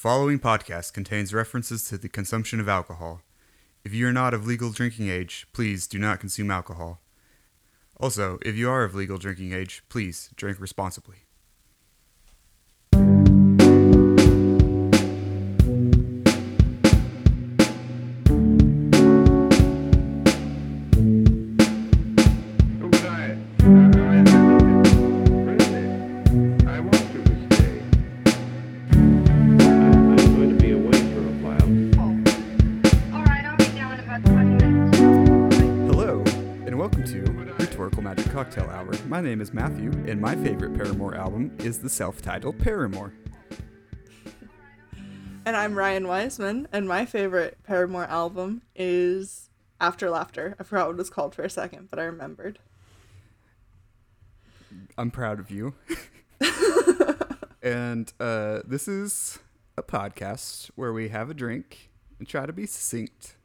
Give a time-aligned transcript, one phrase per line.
[0.00, 3.20] following podcast contains references to the consumption of alcohol.
[3.84, 7.02] If you are not of legal drinking age, please do not consume alcohol.
[7.98, 11.26] Also, if you are of legal drinking age, please drink responsibly.
[39.20, 43.12] My name is Matthew, and my favorite Paramore album is the self titled Paramore.
[45.44, 50.56] And I'm Ryann Wiseman, and my favorite Paramore album is After Laughter.
[50.58, 52.60] I forgot what it was called for a second, but I remembered.
[54.96, 55.74] I'm proud of you.
[57.62, 59.38] and uh, this is
[59.76, 63.36] a podcast where we have a drink and try to be succinct.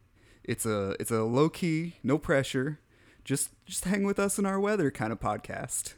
[0.42, 2.80] It's a it's a low key, no pressure,
[3.26, 5.95] just just hang with us in our weather kind of podcast.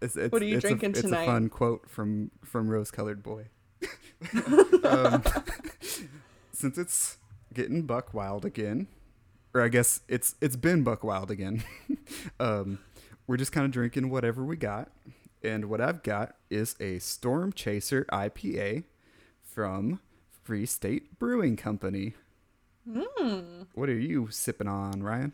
[0.00, 1.20] It's, it's, What are you it's drinking a, tonight?
[1.20, 3.46] It's a fun quote from from Rose Colored Boy.
[4.84, 5.22] um,
[6.52, 7.16] since it's
[7.52, 8.86] getting buck wild again,
[9.54, 11.64] or I guess it's it's been buck wild again.
[12.38, 12.78] um,
[13.26, 14.90] we're just kind of drinking whatever we got,
[15.42, 18.84] and what I've got is a Storm Chaser IPA
[19.42, 20.00] from
[20.42, 22.14] Free State Brewing Company.
[22.86, 25.32] What are you sipping on, Ryann?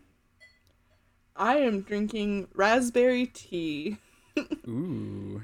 [1.36, 3.96] I am drinking raspberry tea
[4.68, 5.42] Ooh,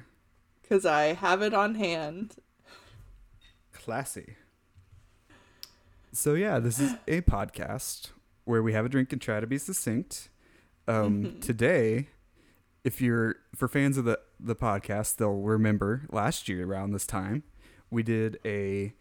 [0.62, 2.36] because I have it on hand.
[3.72, 4.36] classy.
[6.12, 8.08] So yeah, this is a podcast
[8.44, 10.28] where we have a drink and try to be succinct.
[10.88, 12.08] Um, Today,
[12.84, 17.42] if you're for fans of the the podcast, they'll remember last year around this time
[17.90, 18.92] we did a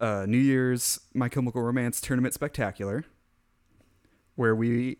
[0.00, 3.04] uh, New Year's My Chemical Romance tournament spectacular,
[4.34, 4.98] where we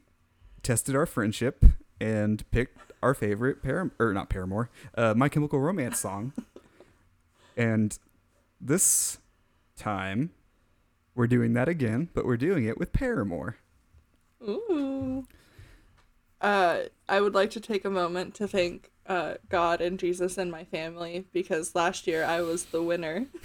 [0.62, 1.64] tested our friendship
[2.00, 6.32] and picked our favorite Param or not Paramore, uh, My Chemical Romance song.
[7.56, 7.98] and
[8.60, 9.18] this
[9.76, 10.30] time,
[11.14, 13.56] we're doing that again, but we're doing it with Paramore.
[14.42, 15.26] Ooh.
[16.40, 20.50] Uh, I would like to take a moment to thank uh, God and Jesus and
[20.50, 23.26] my family because last year I was the winner.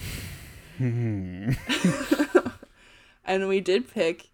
[3.26, 4.30] and we did pick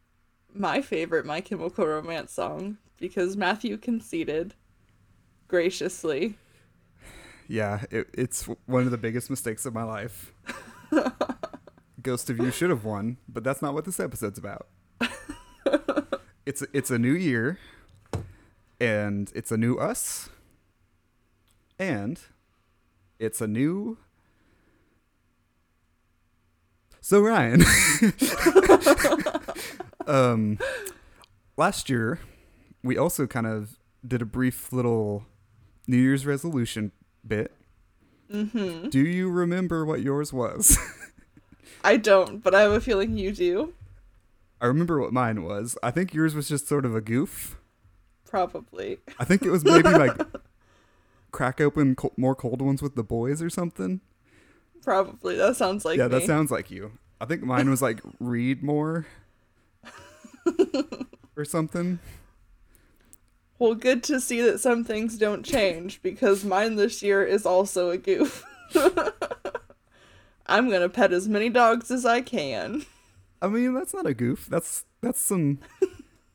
[0.54, 4.54] my favorite My Chemical Romance song because Matthew conceded
[5.50, 6.38] graciously.
[7.48, 10.34] Yeah, it, it's one of the biggest mistakes of my life.
[12.02, 14.68] Ghost of You should have won, but that's not what this episode's about.
[16.46, 17.60] it's it's a new year,
[18.80, 20.30] and it's a new us,
[21.78, 22.20] and
[23.20, 23.98] it's a new.
[27.08, 27.64] So Ryann,
[30.08, 30.60] um,
[31.56, 32.20] last year
[32.84, 35.24] we also kind of did a brief little
[35.88, 36.92] New Year's resolution
[37.26, 37.54] bit.
[38.30, 38.90] Mm-hmm.
[38.90, 40.78] Do you remember what yours was?
[41.82, 43.74] I don't, but I have a feeling you do.
[44.60, 45.78] I remember what mine was.
[45.82, 47.58] I think yours was just sort of a goof.
[48.26, 48.98] Probably.
[49.18, 50.20] I think it was maybe like
[51.32, 54.02] crack open co- more cold ones with the boys or something.
[54.84, 55.36] Probably.
[55.36, 56.20] That sounds like yeah, me.
[56.20, 56.92] that sounds like you.
[57.20, 59.06] I think mine was like read more
[61.36, 62.00] or something.
[63.60, 67.90] Well, good to see that some things don't change because mine this year is also
[67.90, 68.46] a goof.
[70.46, 72.86] I'm gonna pet as many dogs as I can.
[73.42, 74.48] I mean, that's not a goof.
[74.48, 75.60] That's that's some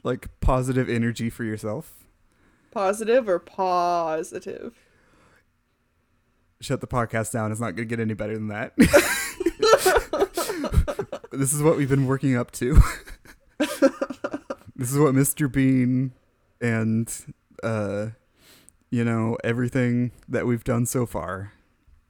[0.03, 2.05] like positive energy for yourself.
[2.73, 4.75] Positive or positive?
[6.63, 7.51] Shut the podcast down.
[7.51, 8.73] It's not going to get any better than that.
[11.33, 12.81] this is what we've been working up to.
[13.59, 15.51] this is what Mr.
[15.51, 16.13] Bean
[16.61, 17.13] and
[17.65, 18.11] uh
[18.91, 21.53] you know, everything that we've done so far.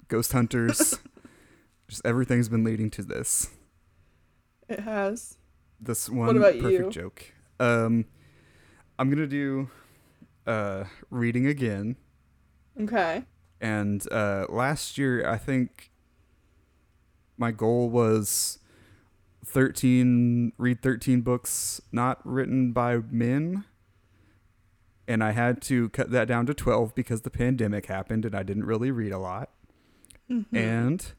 [0.09, 0.99] Ghost Hunters.
[1.89, 3.49] just everything's been leading to this.
[4.69, 5.39] It has.
[5.81, 6.91] This one perfect you?
[6.91, 7.33] joke.
[7.59, 8.05] Um
[8.99, 9.71] I'm going to do
[10.47, 11.97] uh reading again.
[12.79, 13.25] Okay.
[13.63, 15.93] And uh, last year, I think
[17.39, 18.59] my goal was
[19.47, 23.65] 13, read 13 books not written by men.
[25.07, 28.43] And I had to cut that down to 12 because the pandemic happened and I
[28.43, 29.51] didn't really read a lot.
[30.53, 31.13] And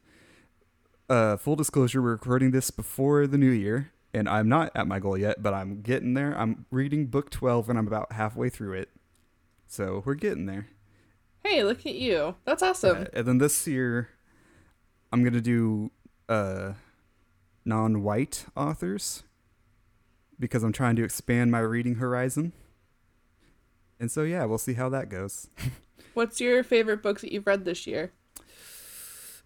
[1.08, 3.92] uh, full disclosure, we're recording this before the new year.
[4.12, 6.38] And I'm not at my goal yet, but I'm getting there.
[6.38, 8.90] I'm reading book 12 and I'm about halfway through it.
[9.66, 10.68] So we're getting there.
[11.44, 12.36] Hey, look at you.
[12.44, 13.02] That's awesome.
[13.02, 14.08] Uh, and then this year,
[15.12, 15.90] I'm gonna do
[16.28, 16.72] uh
[17.64, 19.22] non-white authors
[20.38, 22.52] because I'm trying to expand my reading horizon.
[24.00, 25.48] And so yeah, we'll see how that goes.
[26.14, 28.12] What's your favorite books that you've read this year?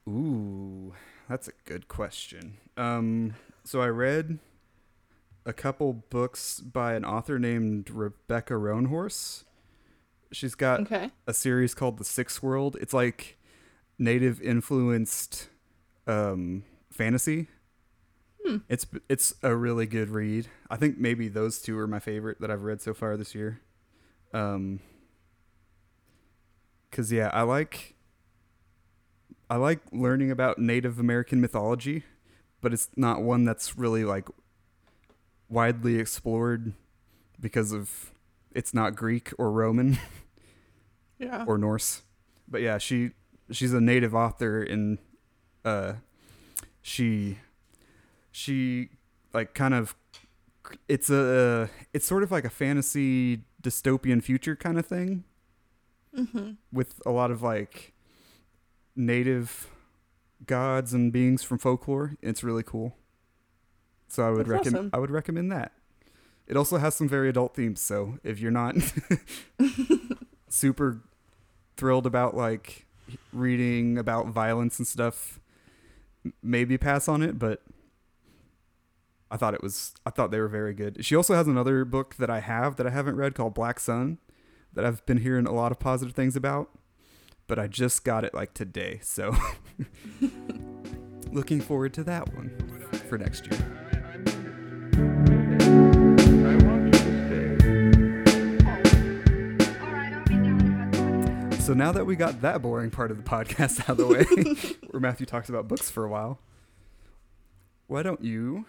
[0.08, 0.94] Ooh,
[1.28, 2.56] that's a good question.
[2.76, 3.34] Um,
[3.64, 4.38] so I read
[5.44, 9.44] a couple books by an author named Rebecca Roanhorse.
[10.32, 11.10] She's got Okay.
[11.26, 12.76] a series called The Sixth World.
[12.80, 13.38] It's like
[13.98, 15.48] native influenced
[16.06, 17.48] um, fantasy.
[18.44, 18.58] Hmm.
[18.68, 20.48] It's it's a really good read.
[20.70, 23.60] I think maybe those two are my favorite that I've read so far this year.
[24.32, 24.80] Um,
[26.92, 27.94] cause yeah, I like
[29.50, 32.04] I like learning about Native American mythology,
[32.60, 34.28] but it's not one that's really like
[35.48, 36.74] widely explored
[37.40, 38.12] because of
[38.58, 39.98] it's not Greek or Roman
[41.20, 41.44] Yeah.
[41.46, 42.02] or Norse.
[42.48, 43.12] But yeah, she
[43.52, 44.98] she's a native author and
[45.64, 45.94] uh
[46.82, 47.38] she
[48.32, 48.88] she
[49.32, 49.94] like kind of
[50.88, 55.22] it's a it's sort of like a fantasy dystopian future kind of thing
[56.16, 56.52] mm-hmm.
[56.72, 57.92] with a lot of like
[58.96, 59.68] native
[60.46, 62.16] gods and beings from folklore.
[62.22, 62.96] It's really cool.
[64.08, 64.90] So I would recommend awesome.
[64.92, 65.72] I would recommend that.
[66.48, 68.74] It also has some very adult themes, so if you're not
[70.48, 71.02] super
[71.76, 72.86] thrilled about like
[73.34, 75.38] reading about violence and stuff,
[76.42, 77.62] maybe pass on it, but
[79.30, 81.04] I thought it was I thought they were very good.
[81.04, 84.16] She also has another book that I have that I haven't read called Black Sun
[84.72, 86.70] that I've been hearing a lot of positive things about,
[87.46, 89.00] but I just got it like today.
[89.02, 89.36] So
[91.30, 92.50] looking forward to that one
[93.08, 93.87] for next year.
[101.68, 104.24] So now that we got that boring part of the podcast out of the way,
[104.90, 106.38] where Matthew talks about books for a while,
[107.88, 108.64] why don't you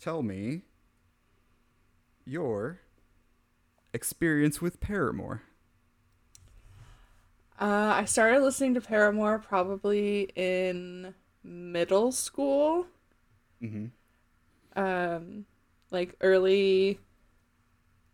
[0.00, 0.62] tell me
[2.24, 2.80] your
[3.92, 5.42] experience with Paramore?
[7.60, 11.14] Uh, I started listening to Paramore probably in
[11.44, 12.88] middle school.
[13.62, 14.82] Mm-hmm.
[14.82, 15.46] um
[15.92, 16.98] like early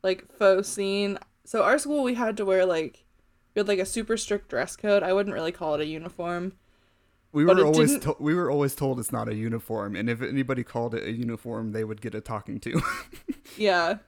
[0.03, 3.05] like faux scene so our school we had to wear like
[3.55, 5.03] we had like a super strict dress code.
[5.03, 6.55] I wouldn't really call it a uniform.
[7.33, 10.63] We were always to- we were always told it's not a uniform, and if anybody
[10.65, 12.81] called it a uniform, they would get a talking to.
[13.57, 13.99] yeah.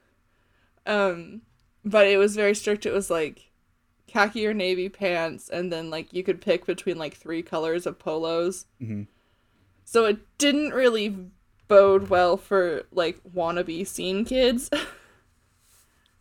[0.85, 1.41] Um
[1.83, 2.85] but it was very strict.
[2.85, 3.51] It was like
[4.07, 7.99] khaki or navy pants and then like you could pick between like three colors of
[7.99, 8.65] polos.
[8.79, 9.03] Hmm
[9.87, 11.15] so it didn't really
[11.67, 14.69] bode well for like wannabe scene kids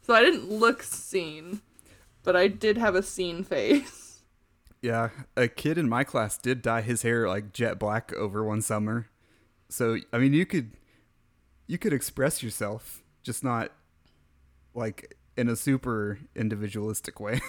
[0.05, 1.61] so i didn't look scene,
[2.23, 4.03] but i did have a scene face
[4.85, 8.61] Yeah, a kid in my class did dye his hair like jet black over one
[8.61, 9.07] summer.
[9.71, 10.73] So I mean, you could
[11.67, 13.73] you could express yourself, just not
[14.75, 17.41] like in a super individualistic way.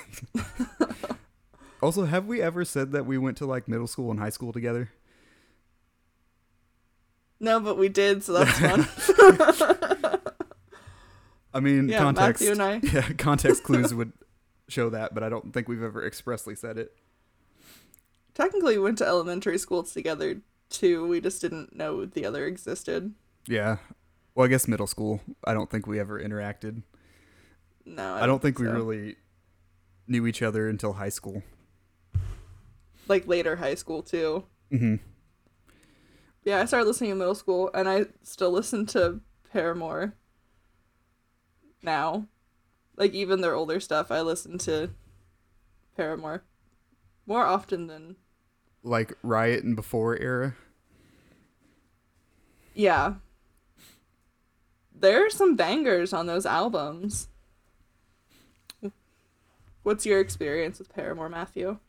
[1.82, 4.54] also, have we ever said that we went to like middle school and high school
[4.54, 4.92] together?
[7.38, 8.60] no but we did so that's
[10.00, 10.15] fun
[11.56, 12.44] I mean, Yeah, context.
[12.44, 12.88] Matthew and I.
[12.94, 14.12] Yeah, context clues would
[14.68, 16.94] show that, but I don't think we've ever expressly said it.
[18.34, 23.14] technically we went to elementary school together too we just didn't know the other existed
[23.48, 23.78] Yeah.
[24.36, 25.22] Well, I guess middle school.
[25.46, 26.82] I don't think we ever interacted.
[27.86, 28.74] no I don't think we so.
[28.74, 29.16] really
[30.08, 31.42] knew each other until high school.
[33.08, 34.96] like later high school too hmm
[36.44, 39.20] yeah i started listening in middle school and i still listen to
[39.54, 40.14] paramore
[41.86, 42.28] now.
[42.98, 44.90] Like even their older stuff i listen to
[45.98, 46.44] paramore
[47.26, 48.16] more often than
[48.84, 50.56] Like Riot and before era.
[52.74, 53.16] yeah.
[54.98, 57.28] There are some bangers on those albums.
[59.84, 61.80] What's your experience with paramore matthew?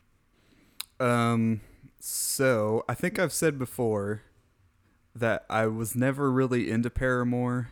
[0.99, 1.61] Um,
[1.99, 4.23] so I think I've said before
[5.15, 7.69] that I was never really into Paramore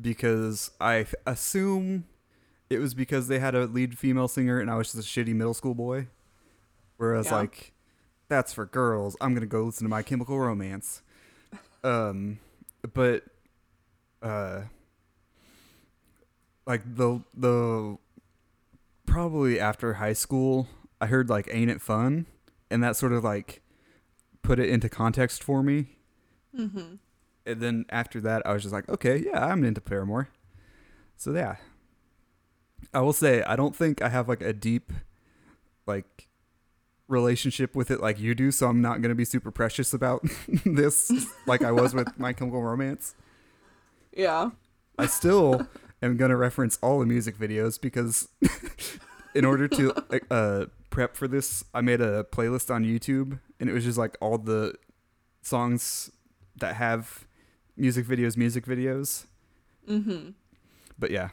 [0.00, 2.04] because I assume
[2.70, 5.34] it was because they had a lead female singer and I was just a shitty
[5.34, 6.08] middle school boy.
[6.96, 7.36] Whereas Yeah.
[7.36, 7.72] like,
[8.28, 9.16] that's for girls.
[9.20, 11.02] I'm gonna go listen to My Chemical Romance.
[11.84, 12.38] Um,
[12.94, 13.24] but
[14.22, 14.62] uh,
[16.66, 17.98] like the the
[19.06, 20.68] probably after high school,
[21.00, 22.26] I heard like "Ain't It Fun,"
[22.70, 23.62] and that sort of like
[24.42, 25.96] put it into context for me.
[26.56, 26.94] mm-hmm
[27.44, 30.28] And then after that, I was just like, okay, yeah, I'm into Paramore.
[31.16, 31.56] So yeah,
[32.92, 34.92] I will say I don't think I have like a deep,
[35.86, 36.28] like,
[37.08, 40.24] relationship with it like you do, so I'm not gonna be super precious about
[40.64, 41.12] this
[41.46, 43.14] like I was with My Chemical Romance.
[44.16, 44.50] Yeah.
[44.98, 45.66] I still
[46.02, 48.28] am gonna reference all the music videos because
[49.34, 49.92] in order to
[50.30, 54.16] uh, prep for this, I made a playlist on YouTube, and it was just like
[54.20, 54.74] all the
[55.42, 56.10] songs
[56.56, 57.26] that have
[57.76, 59.26] music videos, music videos.
[59.88, 60.30] Mm-hmm.
[60.98, 61.30] But yeah,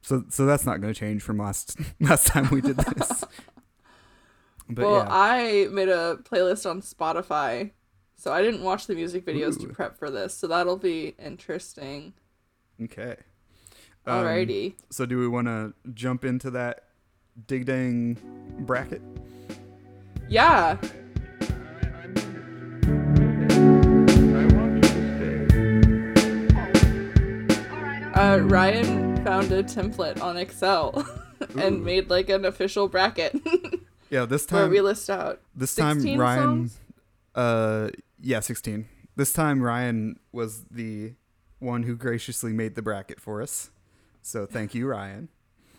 [0.00, 3.24] so so that's not gonna change from last last time we did this.
[4.68, 7.72] But well, yeah, I made a playlist on Spotify,
[8.16, 12.14] so I didn't watch the music videos to prep for this, so that'll be interesting.
[12.82, 13.16] okay.
[14.06, 14.74] Um, Alrighty.
[14.88, 16.84] so do we want to jump into that
[17.46, 18.16] dig dang
[18.60, 19.02] bracket?
[20.28, 20.78] yeah.
[28.22, 31.04] Uh, Ryann found a template on Excel
[31.58, 31.84] and Ooh.
[31.84, 33.34] made like an official bracket
[34.10, 36.78] Yeah, this where time we list out this time Ryan songs?
[37.34, 37.88] uh
[38.20, 38.86] yeah, 16.
[39.16, 41.14] This time Ryann was the
[41.58, 43.70] one who graciously made the bracket for us.
[44.22, 45.26] So thank you Ryann.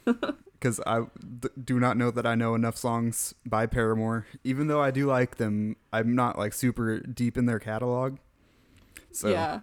[0.60, 1.06] Cuz I
[1.42, 4.26] th- do not know that I know enough songs by Paramore.
[4.44, 8.18] Even though I do like them, I'm not like super deep in their catalog.
[9.14, 9.62] So Yeah.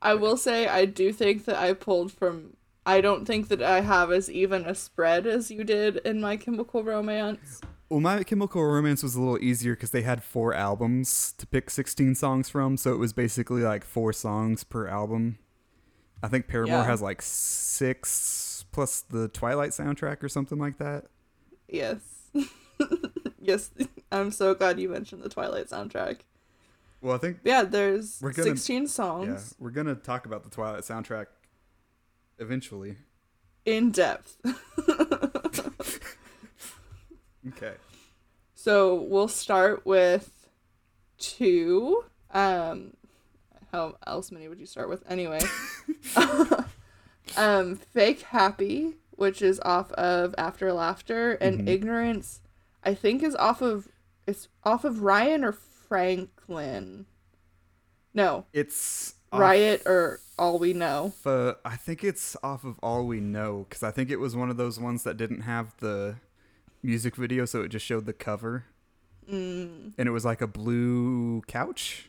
[0.00, 3.80] I will say I do think that I pulled from I don't think that I
[3.82, 7.60] have as even a spread as you did in my chemical romance.
[7.90, 11.70] Well, My Chemical Romance was a little easier because they had four albums to pick
[11.70, 15.38] 16 songs from, so it was basically like four songs per album.
[16.22, 16.84] I think Paramore Yeah.
[16.84, 21.04] has like six plus the Twilight soundtrack or something like that.
[21.66, 22.30] Yes.
[23.40, 23.70] yes.
[24.12, 26.20] I'm so glad you mentioned the Twilight soundtrack.
[27.00, 28.88] Well, I think Yeah, there's We're gonna- 16
[29.28, 31.26] yeah, we're gonna talk about the Twilight soundtrack
[32.38, 32.96] eventually.
[33.64, 34.36] in depth.
[37.48, 37.74] Okay.
[38.54, 40.48] So we'll start with
[41.18, 42.04] two.
[42.32, 42.94] Um,
[43.72, 45.40] how else many would you start with anyway?
[47.36, 51.68] um, fake happy, which is off of After Laughter, and Mhm.
[51.68, 52.40] ignorance,
[52.84, 53.88] I think is off of
[54.26, 55.52] it's off of Ryan or
[55.88, 57.06] Franklin.
[58.14, 61.12] No, It's Riot or All We Know.
[61.24, 64.50] uh, I think it's off of All We Know because I think it was one
[64.50, 66.16] of those ones that didn't have the
[66.82, 68.64] music video, so it just showed the cover.
[69.30, 72.08] Mm, and it was like a blue couch.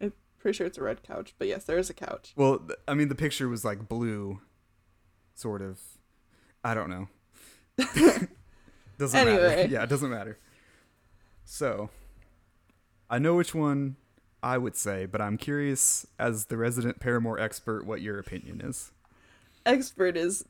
[0.00, 2.34] I'm pretty sure it's a red couch, but yes, there is a couch.
[2.36, 4.40] Well, th- I mean, the picture was like blue,
[5.34, 5.80] sort of.
[6.62, 7.08] I don't know.
[8.98, 9.66] doesn't matter.
[9.70, 10.38] Yeah, it doesn't matter.
[11.44, 11.88] So,
[13.08, 13.96] I know which one
[14.42, 18.92] I would say, but I'm curious, as the resident Paramore expert, what your opinion is.
[19.64, 20.44] Expert is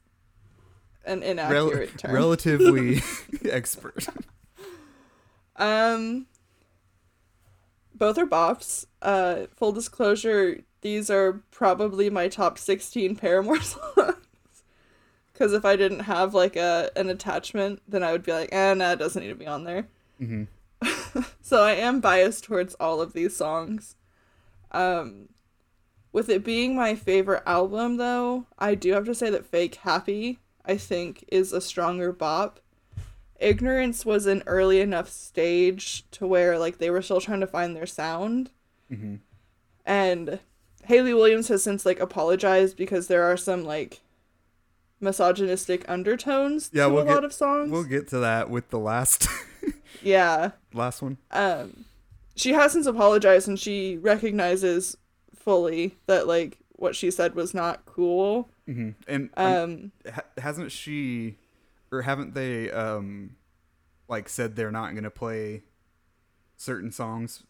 [1.05, 2.13] an Rel- inaccurate term.
[2.13, 3.01] relatively
[3.51, 4.07] expert.
[5.57, 6.27] Um,
[7.95, 8.87] both are bops.
[9.01, 14.17] Uh, full disclosure, these are probably my top sixteen Paramore songs.
[15.33, 18.75] Because if I didn't have like a an attachment, then I would be like, eh,
[18.75, 19.87] nah, it doesn't need to be on there.
[20.19, 20.45] hmm
[21.41, 23.97] So I am biased towards all of these songs.
[24.73, 25.29] Um,
[26.13, 30.39] with it being my favorite album, though, I do have to say that Fake Happy,
[30.65, 32.61] I think, is a stronger bop.
[33.39, 37.77] Ignorance was an early enough stage to where like they were still trying to find
[37.77, 38.51] their sound,
[38.89, 39.17] hmm
[39.85, 40.41] and
[40.85, 44.01] Hayley Williams has since like apologized because there are some like
[45.01, 47.71] misogynistic undertones Yeah, to we'll a get- lot of songs.
[47.71, 49.29] We'll get to that with the last
[50.03, 50.51] yeah.
[50.73, 51.19] last one.
[51.31, 51.85] um
[52.35, 54.97] she has since apologized and she recognizes
[55.35, 58.49] fully that like what she said was not cool.
[58.67, 61.37] Hmm And um, ha- hasn't she
[61.91, 63.37] or haven't they um
[64.09, 65.63] like said they're not going to play
[66.57, 67.43] certain songs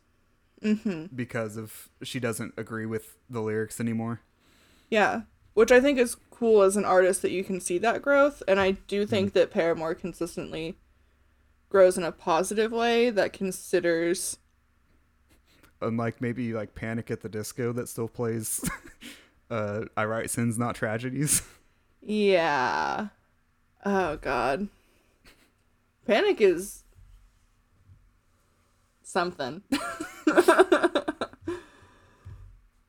[0.62, 4.20] mhm, because of she doesn't agree with the lyrics anymore?
[4.90, 5.22] Yeah.
[5.54, 8.42] Which i think is cool as an artist that you can see that growth.
[8.46, 10.76] And i do think that paramore consistently
[11.68, 14.38] grows in a positive way that considers
[15.80, 18.68] unlike maybe like panic at the disco that still plays
[19.50, 21.42] uh i write sins not tragedies.
[22.08, 23.08] Yeah.
[23.84, 24.68] Oh god.
[26.06, 26.84] Panic is
[29.02, 29.62] something.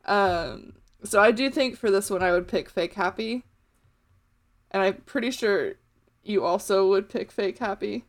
[0.05, 3.43] Um so i do think for this one i would pick fake happy.
[4.71, 5.73] And i'm pretty sure
[6.23, 8.05] you also would pick fake happy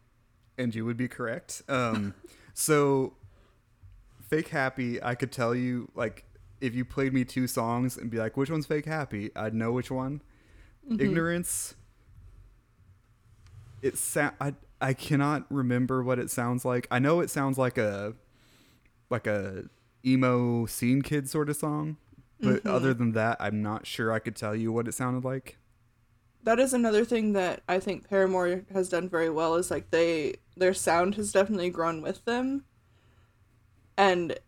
[0.59, 2.15] and you would be correct um
[2.55, 3.15] so
[4.21, 6.25] fake happy i could tell you like
[6.61, 9.73] if you played me two songs and be like which one's fake happy i'd know
[9.73, 10.21] which one
[10.99, 11.75] ignorance
[13.83, 16.87] it sound I I cannot remember what it sounds like.
[16.91, 18.15] I know it sounds like a
[19.11, 19.65] like a
[20.05, 21.97] emo scene kid sort of song,
[22.41, 22.69] but Mm-hmm.
[22.69, 25.59] other than that, I'm not sure I could tell you what it sounded like.
[26.45, 30.37] that is another thing that I think Paramore has done very well is like they
[30.59, 32.65] their sound has definitely grown with them
[33.97, 34.38] and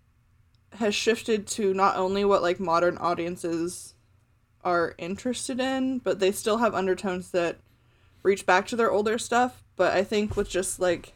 [0.74, 3.94] has shifted to not only what like modern audiences
[4.62, 7.58] are interested in, but they still have undertones that
[8.22, 11.14] reach back to their older stuff, but I think with just like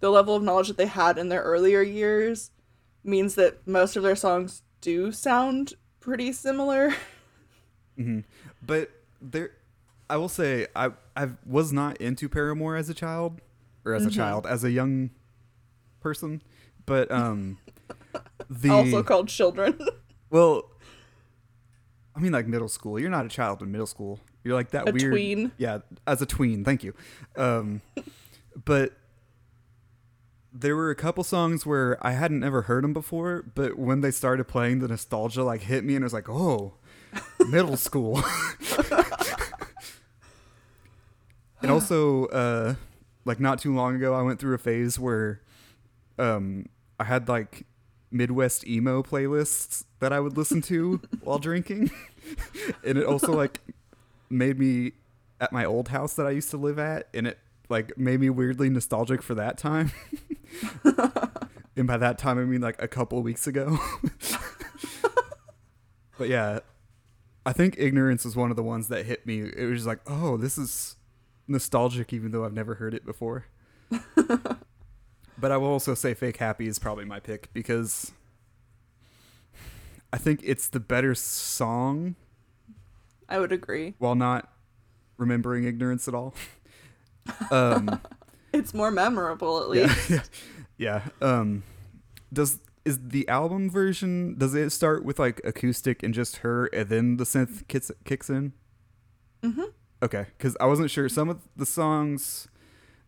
[0.00, 2.50] the level of knowledge that they had in their earlier years
[3.02, 6.94] means that most of their songs do sound pretty similar.
[7.98, 8.20] Mm-hmm.
[8.64, 9.50] But there,
[10.10, 13.40] I will say I I was not into Paramore as a child,
[13.84, 15.10] or as a child, as a young
[16.00, 16.42] person.
[16.86, 17.58] But um,
[18.50, 19.78] the also called children.
[20.30, 20.64] well,
[22.16, 22.98] I mean like middle school.
[22.98, 24.20] You're not a child in middle school.
[24.44, 25.12] You're like that A weird.
[25.12, 25.52] tween.
[25.58, 26.64] Yeah, as a tween.
[26.64, 26.94] Thank you.
[27.36, 27.82] Um,
[28.64, 28.92] but
[30.52, 34.10] there were a couple songs where I hadn't ever heard them before, but when they
[34.10, 36.74] started playing, the nostalgia like hit me, and it was like, oh,
[37.48, 38.22] middle school.
[41.62, 42.74] and also, uh,
[43.24, 45.40] like not too long ago, I went through a phase where,
[46.18, 46.66] um,
[46.98, 47.64] I had like
[48.10, 51.90] Midwest emo playlists that I would listen to while drinking,
[52.84, 53.60] and it also like
[54.30, 54.92] made me
[55.40, 57.38] at my old house that I used to live at, and it
[57.68, 59.92] like made me weirdly nostalgic for that time.
[61.76, 63.78] and by that time, I mean like a couple weeks ago.
[66.18, 66.60] but yeah,
[67.44, 69.40] I think ignorance was one of the ones that hit me.
[69.40, 70.96] It was just like, oh, this is
[71.48, 73.46] nostalgic, even though I've never heard it before.
[74.16, 78.12] but I will also say fake happy is probably my pick because
[80.12, 82.16] I think it's the better song
[83.28, 83.94] I would agree.
[83.98, 84.50] while not
[85.16, 86.34] remembering ignorance at all.
[87.50, 88.00] Um,
[88.54, 90.08] It's more memorable at least.
[90.08, 90.22] yeah,
[90.78, 91.02] yeah.
[91.20, 91.62] Um,
[92.32, 94.36] does is the album version?
[94.38, 98.30] Does it start with like acoustic and just her, and then the synth kicks kicks
[98.30, 98.54] in?
[99.42, 99.64] Mm-hmm.
[100.02, 101.08] Okay, because I wasn't sure.
[101.08, 102.48] Some of the songs,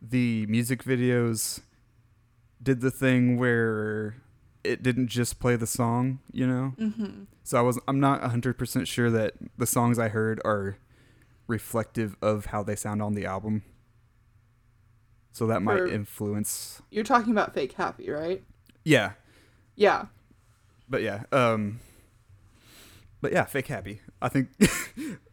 [0.02, 1.60] the music videos,
[2.62, 4.16] did the thing where
[4.64, 6.74] it didn't just play the song, you know.
[6.78, 7.24] Mm-hmm.
[7.44, 10.76] So I was I'm not hundred percent sure that the songs I heard are
[11.46, 13.62] reflective of how they sound on the album.
[15.32, 16.82] So that might For- influence.
[16.90, 18.42] You're talking about fake happy, right?
[18.84, 19.12] Yeah,
[19.76, 20.06] Yeah.
[20.88, 21.78] but yeah, um,
[23.20, 24.00] but yeah, fake happy.
[24.20, 24.48] I think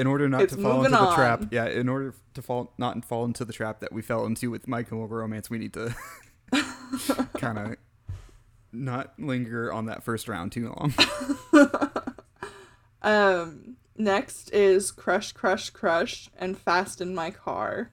[0.00, 1.14] in order not It's to fall into the on.
[1.14, 4.50] trap, yeah, in order to fall not fall into the trap that we fell into
[4.50, 5.94] with My Chemical Romance, we need to
[7.38, 7.76] kind of
[8.72, 10.94] not linger on that first round too long.
[13.02, 17.92] Um next is Crush Crush Crush and Fast in My Car.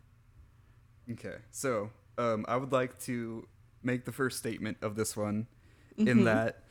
[1.10, 3.48] Okay, so um, I would like to
[3.84, 5.48] make the first statement of this one
[5.98, 6.08] Mm-hmm.
[6.10, 6.62] in that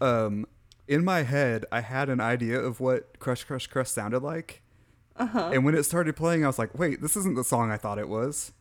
[0.00, 0.46] um,
[0.86, 4.62] in my head I had an idea of what Crush Crush Crush sounded like,
[5.18, 5.50] Uh-huh.
[5.52, 7.98] and when it started playing, I was like, "Wait, this isn't the song I thought
[7.98, 8.52] it was,"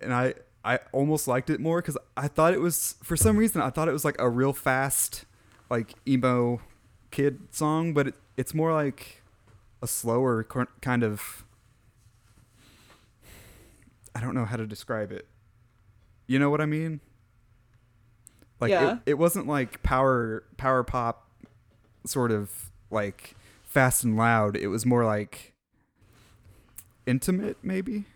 [0.00, 0.34] and I
[0.64, 3.88] I almost liked it more because I thought it was for some reason I thought
[3.88, 5.24] it was like a real fast
[5.70, 6.60] like emo
[7.10, 9.22] kid song, but it, it's more like
[9.80, 10.44] a slower
[10.80, 11.44] kind of
[14.14, 15.26] I don't know how to describe it.
[16.26, 17.00] You know what I mean?
[18.60, 18.94] Like Yeah.
[18.94, 21.30] it, it wasn't like power power pop
[22.04, 23.36] sort of like
[23.68, 24.56] fast and loud.
[24.56, 25.54] It was more like
[27.06, 28.06] intimate maybe.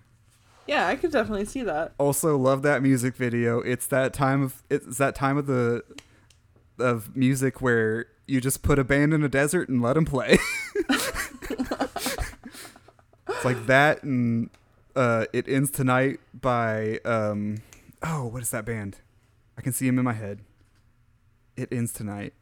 [0.66, 1.92] Yeah, I could definitely see that.
[1.98, 3.60] Also love that music video.
[3.60, 5.84] It's that time of it's that time of the
[6.78, 10.38] of music where you just put a band in a desert and let them play.
[13.28, 14.50] it's like that and
[14.94, 17.58] uh it ends tonight by um
[18.02, 18.98] oh what is that band?
[19.58, 20.40] I can see him in my head.
[21.56, 22.32] It ends tonight.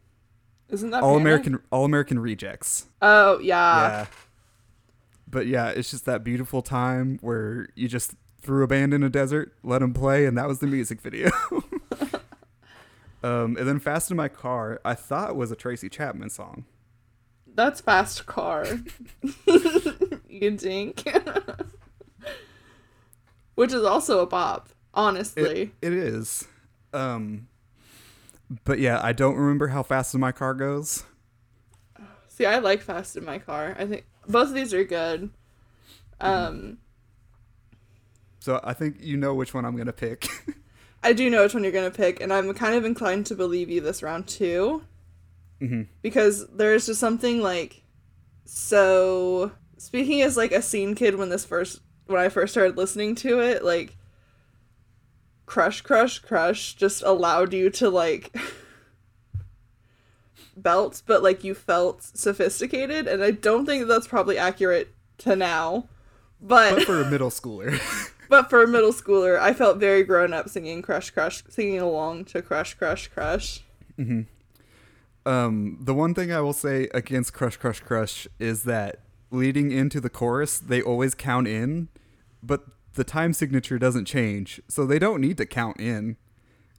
[0.71, 1.21] Isn't that All Panic?
[1.21, 2.87] American All American Rejects.
[3.03, 3.47] Oh, yeah.
[3.81, 4.07] yeah.
[5.29, 9.11] But yeah, it's just that beautiful time where you just threw a band in a
[9.11, 11.31] desert, let them play, and that was the music video.
[13.23, 16.65] um, and then Fast in My Car, I thought was a Tracy Chapman song.
[17.55, 18.67] That's Fast Car.
[20.29, 21.03] you think?
[23.55, 25.73] Which is also a bop, honestly.
[25.83, 26.47] It, it is.
[26.93, 27.49] Um,
[28.65, 31.05] but yeah, I don't remember how Fast in My Car goes.
[32.29, 33.77] See, I like Fast in My Car.
[33.79, 35.31] I think both of these are good.
[36.21, 36.79] Um,
[38.41, 40.27] So I think you know which one I'm gonna pick.
[41.03, 43.71] I do know which one you're gonna pick, and I'm kind of inclined to believe
[43.71, 44.83] you this round too.
[45.61, 45.87] Mhm.
[46.03, 47.83] Because there's just something like
[48.45, 49.53] so.
[49.79, 53.41] Speaking as like a scene kid when this first when I first started listening to
[53.41, 53.97] it, like
[55.51, 58.33] Crush Crush Crush just allowed you to like
[60.57, 65.89] belt, but like you felt sophisticated, and I don't think that's probably accurate to now.
[66.41, 67.81] But But for a middle schooler.
[68.29, 72.27] but for a middle schooler, I felt very grown up singing Crush Crush, singing along
[72.27, 73.65] to Crush Crush Crush.
[75.27, 79.01] Um, the one thing I will say against Crush Crush Crush is that
[79.33, 81.89] leading into the chorus, they always count in,
[82.41, 86.17] but the time signature doesn't change, so they don't need to count in.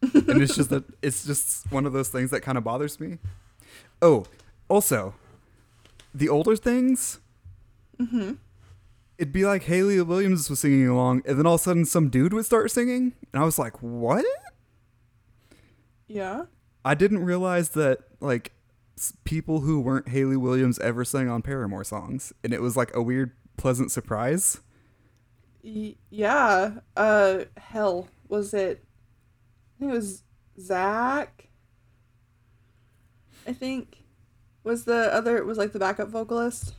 [0.01, 3.19] and it's just that it's just one of those things that kind of bothers me.
[4.01, 4.25] Oh,
[4.67, 5.13] also,
[6.13, 7.19] the older things,
[7.99, 8.33] mm-hmm.
[9.17, 12.09] it'd be like Hayley Williams was singing along, and then all of a sudden some
[12.09, 14.25] dude would start singing, and I was like, "What?"
[16.07, 16.45] Yeah.
[16.83, 18.53] I didn't realize that like
[19.23, 23.01] people who weren't Hayley Williams ever sang on Paramore songs, and it was like a
[23.01, 24.59] weird, pleasant surprise.
[25.63, 26.79] Y- yeah.
[26.95, 28.83] Uh, hell, was it?
[29.75, 30.23] I think it was
[30.59, 31.49] Zach.
[33.47, 33.97] I think
[34.63, 36.75] was the other was like the backup vocalist.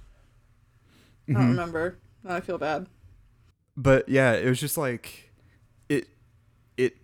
[1.28, 1.98] I don't remember.
[2.22, 2.86] Now I feel bad.
[3.76, 5.32] But yeah, it was just like
[5.88, 6.06] it
[6.76, 6.96] it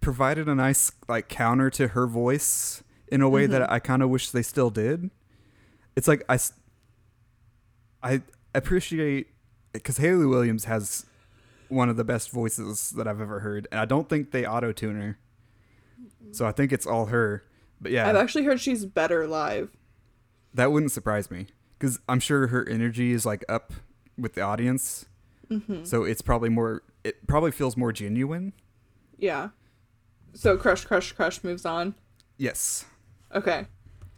[0.00, 4.10] provided a nice like counter to her voice in a way that I kind of
[4.10, 5.10] wish they still did.
[5.96, 6.38] It's like I
[8.02, 8.22] I
[8.54, 9.28] appreciate
[9.82, 11.06] because Hayley Williams has
[11.68, 14.72] one of the best voices that I've ever heard, and I don't think they auto
[14.72, 15.18] tune her.
[16.32, 17.44] So I think it's all her.
[17.80, 19.70] But yeah, I've actually heard she's better live.
[20.54, 21.46] that wouldn't surprise me
[21.78, 23.72] because I'm sure her energy is like up
[24.18, 25.06] with the audience.
[25.84, 26.82] So it's probably more.
[27.04, 28.52] It probably feels more genuine.
[29.16, 29.50] Yeah.
[30.34, 31.94] So crush, crush, crush moves on.
[32.36, 32.84] Yes.
[33.34, 33.66] Okay.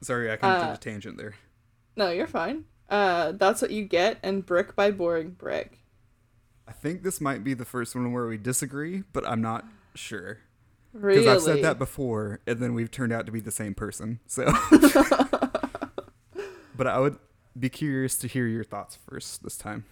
[0.01, 1.35] Sorry, I kind of Uh, took a tangent there.
[1.97, 2.65] No, you're fine.
[2.89, 5.81] Uh, that's what you get, and brick by boring brick.
[6.67, 10.39] I think this might be the first one where we disagree, but I'm not sure
[10.93, 11.21] Really?
[11.21, 14.21] because I've said that before, and then we've turned out to be the same person.
[14.27, 14.45] So,
[16.77, 17.19] but I would
[17.59, 19.85] be curious to hear your thoughts first this time.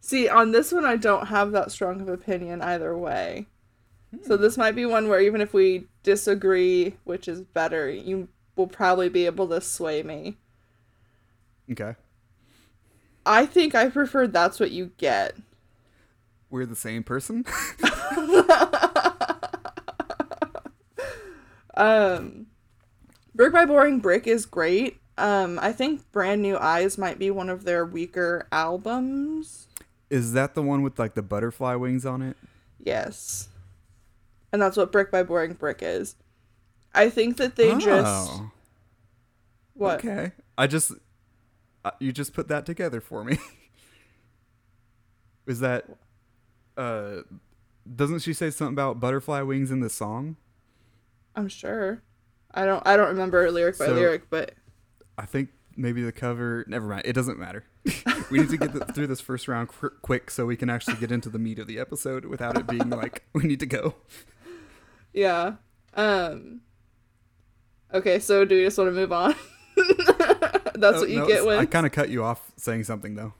[0.00, 3.46] See, on this one, I don't have that strong of opinion either way.
[4.22, 8.66] So this might be one where even if we disagree, which is better, you will
[8.66, 10.36] probably be able to sway me.
[11.70, 11.94] Okay,
[13.24, 15.36] I think I prefer that's what you get.
[16.50, 17.44] we're the same person.
[21.74, 22.46] Um,
[23.34, 24.98] Brick by Boring Brick is great.
[25.18, 29.68] Um, I think Brand New Eyes might be one of their weaker albums.
[30.10, 32.36] Is that the one with like the butterfly wings on it?
[32.78, 33.48] Yes.
[34.52, 36.16] And that's what Brick by Boring Brick is.
[36.94, 38.50] I think that they just Oh,
[39.74, 40.04] what?
[40.04, 40.32] Okay.
[40.58, 40.92] I just
[42.00, 43.38] you just put that together for me.
[45.46, 45.86] Is that
[46.76, 47.22] uh
[47.96, 50.36] doesn't she say something about butterfly wings in the song?
[51.34, 52.02] I'm sure.
[52.54, 54.52] I don't I don't remember lyric by So- lyric, but
[55.18, 56.64] I think maybe the cover.
[56.68, 57.02] Never mind.
[57.04, 57.64] It doesn't matter.
[58.30, 60.96] we need to get th- through this first round qu- quick so we can actually
[60.96, 63.96] get into the meat of the episode without it being like we need to go.
[65.12, 65.54] yeah.
[65.94, 66.60] Um
[67.92, 69.34] Okay, so do we just want to move on?
[70.74, 73.14] That's Oh, what you no, get when I kind of cut you off saying something
[73.14, 73.34] though.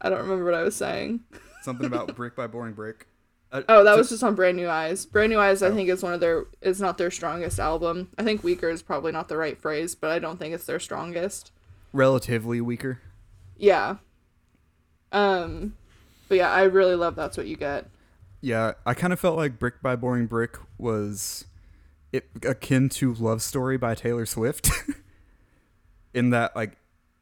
[0.00, 1.20] I don't remember what I was saying.
[1.62, 3.08] Something about brick by boring brick.
[3.50, 5.04] Uh, Oh, that was just on Brand New Eyes.
[5.06, 5.74] Brand New Eyes, I Oh.
[5.74, 8.10] think, is one of their is not their strongest album.
[8.16, 10.78] I think weaker is probably not the right phrase, but I don't think it's their
[10.80, 11.50] strongest.
[11.92, 13.00] relatively weaker.
[13.56, 13.96] Yeah.
[15.10, 15.74] Um,
[16.28, 17.86] but yeah, I really love that's what you get.
[18.40, 21.46] Yeah, I kind of felt like Brick by Boring Brick was
[22.12, 24.70] it akin to Love Story by Taylor Swift.
[26.18, 26.76] in that like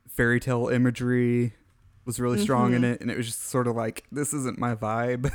[0.08, 1.52] fairy tale imagery
[2.04, 2.92] was really strong in mm-hmm.
[2.92, 5.30] it and it was just sort of like this isn't my vibe.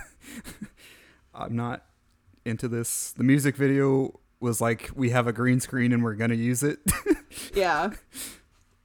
[1.34, 1.86] I'm not
[2.44, 3.14] into this.
[3.14, 6.80] The music video was like we have a green screen and we're to use it.
[7.54, 7.92] Yeah.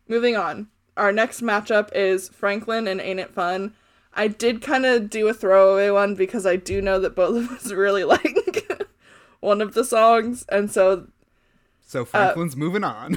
[0.08, 0.68] Moving on.
[0.96, 3.74] Our next matchup is Franklin and Ain't It Fun.
[4.14, 7.50] I did kind of do a throwaway one because I do know that both of
[7.50, 8.72] us really like
[9.40, 11.08] one of the songs, and so
[11.86, 13.16] so uh, Franklin's moving on.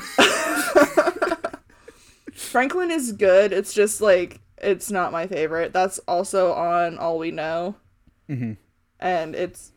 [2.40, 3.52] Franklin is good.
[3.54, 5.74] It's just like it's not my favorite.
[5.74, 7.76] That's also on All We Know.
[8.30, 8.58] Mhm.
[9.00, 9.72] And it's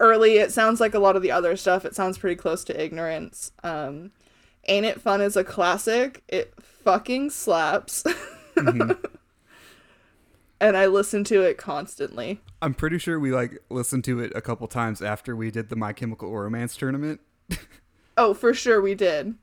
[0.00, 0.38] early.
[0.38, 1.84] It sounds like a lot of the other stuff.
[1.84, 3.52] It sounds pretty close to Ignorance.
[3.62, 4.12] Um,
[4.68, 6.22] Ain't It Fun is a classic.
[6.28, 8.04] It fucking slaps.
[10.60, 12.40] and I listen to it constantly.
[12.62, 15.76] I'm pretty sure we like listened to it a couple times after we did the
[15.76, 17.20] My Chemical Romance tournament.
[18.18, 19.34] Oh, for sure we did.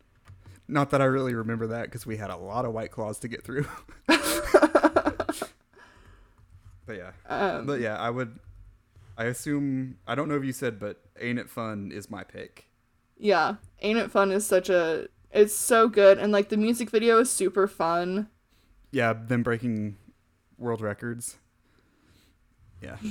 [0.73, 3.27] Not that I really remember that because we had a lot of White Claws to
[3.27, 3.67] get through.
[6.85, 7.11] But yeah.
[7.27, 8.39] Um, But yeah, I would.
[9.17, 9.97] I assume.
[10.05, 12.65] I don't know if you said, but Ain't It Fun is my pick.
[13.17, 17.19] yeah, Ain't It Fun is such a it's so good and like the music video
[17.19, 18.27] is super fun.
[18.91, 19.95] Yeah, them breaking
[20.57, 21.37] world records.
[22.81, 22.97] Yeah.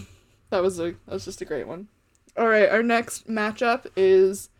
[0.51, 1.89] That was a that was just a great one.
[2.37, 4.51] All right, our next matchup is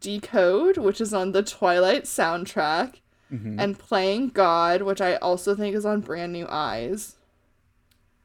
[0.00, 3.00] Decode, which is on the Twilight soundtrack,
[3.32, 3.56] Mhm.
[3.58, 7.16] and Playing God, which I also think is on Brand New Eyes.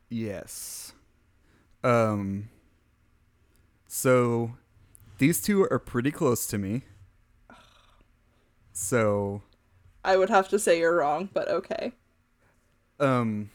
[0.09, 0.93] Yes.
[1.83, 2.49] Um.
[3.87, 4.53] So,
[5.17, 6.83] these two are pretty close to me.
[8.73, 9.41] So,
[10.03, 11.93] I would have to say you're wrong, but okay.
[12.99, 13.49] um,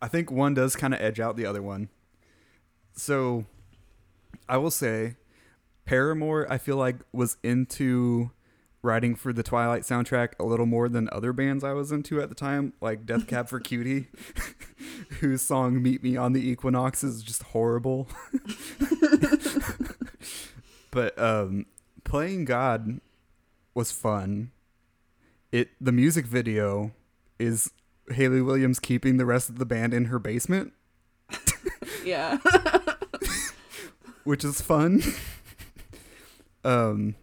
[0.00, 1.88] I think one does kind of edge out the other one.
[2.94, 3.44] So,
[4.48, 5.16] I will say,
[5.92, 6.46] Paramore.
[6.50, 8.30] I feel like was into
[8.80, 12.30] writing for the Twilight soundtrack a little more than other bands I was into at
[12.30, 14.06] the time, like Death Cab for Cutie,
[15.20, 18.08] whose song "Meet Me on the Equinox" is just horrible.
[20.90, 21.66] but um,
[22.04, 23.02] playing God
[23.74, 24.50] was fun.
[25.52, 26.92] It the music video
[27.38, 27.70] is
[28.08, 30.72] Hayley Williams keeping the rest of the band in her basement,
[32.02, 32.38] Yeah.
[34.24, 35.02] which is fun.
[36.64, 37.16] Um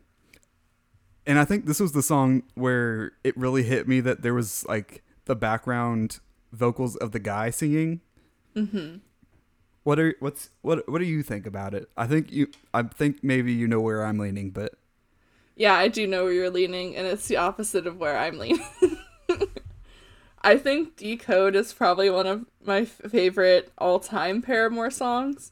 [1.25, 4.65] and I think this was the song where it really hit me that there was
[4.67, 6.19] like the background
[6.52, 8.02] vocals of the guy singing.
[8.56, 9.02] mhm.
[9.84, 11.89] What are what's what what do you think about it?
[11.97, 14.75] I think you I think maybe you know where I'm leaning, but
[15.56, 18.65] Yeah, I do know where you're leaning, and it's the opposite of where I'm leaning.
[20.41, 25.52] I think Decode is probably one of my favorite all time Paramore songs.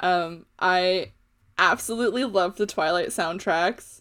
[0.00, 1.12] Um, I
[1.58, 4.00] absolutely love the Twilight soundtracks.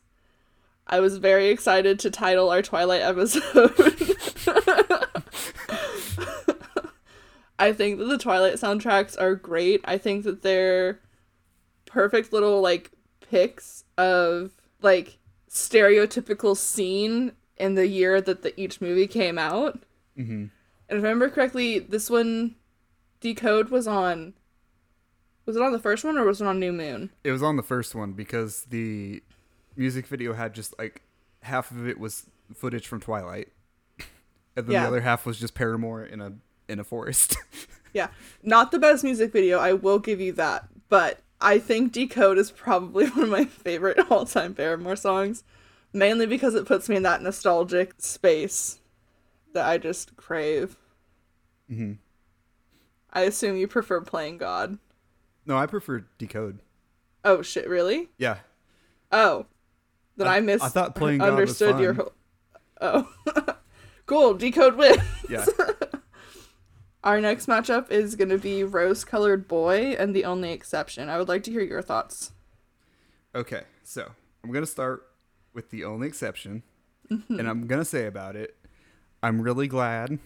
[0.87, 3.43] I was very excited to title our Twilight episode.
[7.59, 9.81] I think that the Twilight soundtracks are great.
[9.85, 10.99] I think that they're
[11.85, 12.91] perfect little like
[13.29, 15.17] picks of like
[15.49, 19.79] stereotypical scene in the year that the each movie came out.
[20.17, 20.49] Mhm.
[20.89, 22.55] And if I remember correctly, this one
[23.21, 24.33] Decode was on
[25.45, 27.09] was it on the first one or was it on New Moon?
[27.23, 29.21] it was on the first one because the
[29.75, 31.01] music video had just like
[31.41, 33.49] half of it was footage from Twilight.
[34.55, 34.81] And then Yeah.
[34.83, 36.33] the other half was just Paramore in a
[36.69, 37.37] in a forest.
[37.93, 38.07] Yeah.
[38.41, 40.67] Not the best music video, I will give you that.
[40.89, 45.43] But I think Decode is probably one of my favorite all time Paramore songs.
[45.91, 48.79] Mainly because it puts me in that nostalgic space
[49.53, 50.75] that I just crave.
[51.71, 51.97] Mhm.
[53.11, 54.79] I assume you prefer playing God.
[55.45, 56.59] No, I prefer Decode.
[57.23, 58.09] Oh shit, really?
[58.17, 58.37] Yeah.
[59.11, 59.45] Oh.
[60.17, 62.13] that I- I, mis I thought playing God understood your whole
[62.81, 63.07] Oh.
[64.05, 64.95] cool, Decode win.
[65.29, 65.45] Yeah.
[67.03, 71.09] Our next matchup is gonna be Rose Colored Boy and the only exception.
[71.09, 72.31] I would like to hear your thoughts.
[73.35, 74.11] Okay, so
[74.43, 75.07] I'm gonna start
[75.53, 76.63] with the only exception,
[77.09, 77.39] mm-hmm.
[77.39, 78.55] and I'm gonna say about it.
[79.21, 80.19] I'm really glad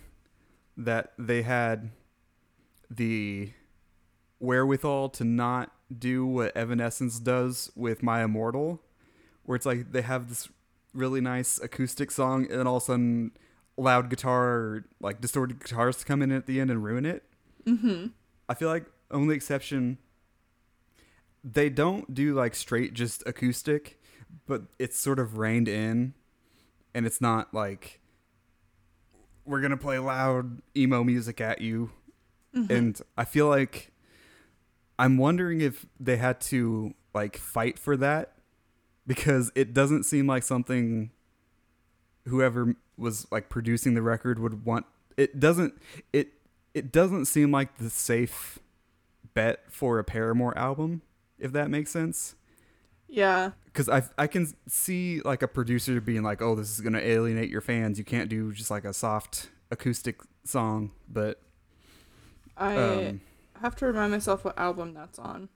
[0.77, 1.91] that they had
[2.89, 3.51] the
[4.39, 8.81] wherewithal to not do what Evanescence does with My Immortal,
[9.43, 10.49] where it's like they have this
[10.93, 13.31] really nice acoustic song, and then all of a sudden,
[13.77, 17.23] loud guitar or like distorted guitars come in at the end and ruin it.
[17.65, 18.07] Mm-hmm.
[18.49, 19.97] I feel like only exception
[21.43, 24.01] they don't do like straight just acoustic,
[24.47, 26.13] but it's sort of reined in
[26.93, 28.01] and it's not like
[29.45, 31.91] we're going to play loud emo music at you.
[32.69, 33.91] And I feel like
[34.99, 38.33] I'm wondering if they had to like fight for that
[39.05, 41.11] because it doesn't seem like something
[42.27, 45.73] whoever was like producing the record would want it doesn't
[46.13, 46.33] it
[46.73, 48.59] it doesn't seem like the safe
[49.33, 51.03] bet for a Paramore album,
[51.37, 52.35] if that makes sense.
[53.07, 53.51] Yeah.
[53.65, 57.49] Because I I can see like a producer being like, "Oh, this is gonna alienate
[57.49, 57.97] your fans.
[57.97, 61.41] You can't do just like a soft acoustic song." But
[62.57, 63.21] I um,
[63.61, 65.49] have to remind myself what album that's on.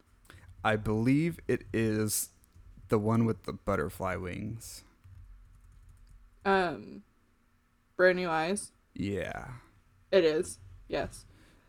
[0.64, 2.30] I believe it is
[2.90, 4.84] the one with the butterfly wings.
[6.46, 7.04] Um
[7.98, 8.72] Brand New Eyes.
[8.96, 9.46] Yeah.
[10.12, 10.60] It is.
[10.88, 11.26] Yes.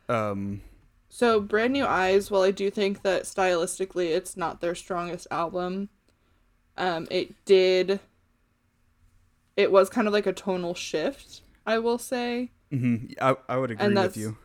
[0.09, 0.63] Um.
[1.09, 5.91] So Brand New Eyes, while I do think that stylistically it's not their strongest album,
[6.77, 8.01] um, it did
[9.57, 12.51] it was kind of like a tonal shift, I will say.
[12.73, 13.13] Mm-hmm.
[13.21, 14.37] I I would agree with you.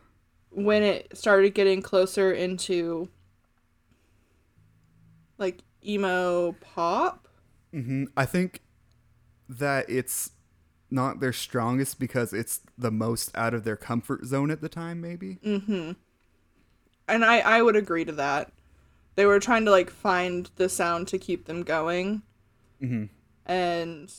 [0.50, 3.08] When it started getting closer into
[5.38, 7.28] like emo pop.
[7.72, 8.62] hmm I think
[9.48, 10.32] that it's
[10.90, 15.00] not their strongest because it's the most out of their comfort zone at the time,
[15.00, 15.38] maybe.
[15.44, 15.92] Mm-hmm.
[17.06, 18.52] and I I would agree to that.
[19.14, 22.22] They were trying to like find the sound to keep them going,
[22.80, 23.04] hmm
[23.46, 24.12] and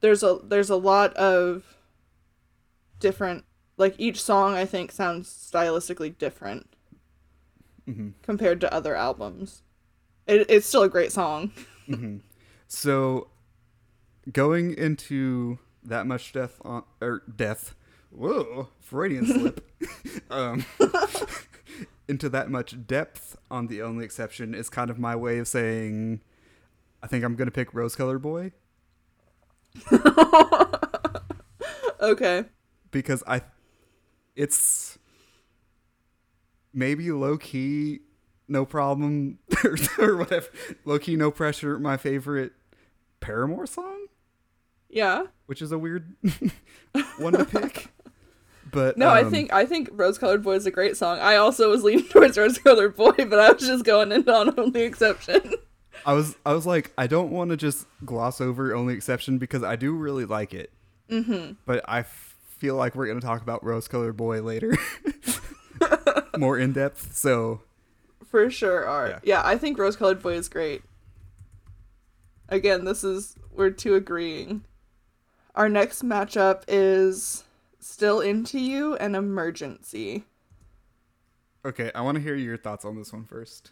[0.00, 1.76] there's a there's a lot of
[3.00, 3.44] different
[3.76, 6.68] like each song I think sounds stylistically different
[7.84, 9.62] hmm compared to other albums.
[10.26, 11.52] It, it's still a great song.
[12.68, 13.28] So,
[14.32, 17.76] going into that much death on or death,
[18.10, 19.64] whoa, Freudian slip.
[20.30, 20.64] um,
[22.08, 26.22] into that much depth on the only exception is kind of my way of saying,
[27.04, 28.50] I think I'm gonna pick Rose Color Boy
[32.00, 32.44] Okay.
[32.90, 33.42] because I,
[34.36, 34.98] it's
[36.72, 38.00] maybe low key,
[38.46, 39.38] no problem
[39.98, 40.46] or, whatever.
[40.84, 41.78] Low key, no pressure.
[41.78, 42.52] My favorite
[43.20, 44.06] Paramore song.
[44.88, 45.24] Yeah.
[45.46, 46.14] which is a weird
[47.18, 47.88] one to pick.
[48.70, 51.18] But No, I um, think I think Rose Colored Boy is a great song.
[51.18, 54.58] I also was leaning towards Rose Colored Boy, but I was just going in on
[54.58, 55.54] only exception.
[56.04, 59.62] I was I was like I don't want to just gloss over only exception because
[59.62, 60.72] I do really like it.
[61.10, 61.52] Mm-hmm.
[61.64, 64.76] But I f- feel like we're gonna talk about Rose Colored Boy later,
[66.38, 67.16] more in depth.
[67.16, 67.62] So
[68.30, 69.08] For sure are.
[69.08, 69.18] Yeah.
[69.22, 69.42] Yeah.
[69.44, 70.82] I think Rose Colored Boy is great.
[72.48, 74.64] Again, this is we're two agreeing.
[75.54, 77.44] Our next matchup is
[77.80, 80.24] Still Into You and Emergency.
[81.64, 83.70] okay, I want to hear your thoughts on this one first.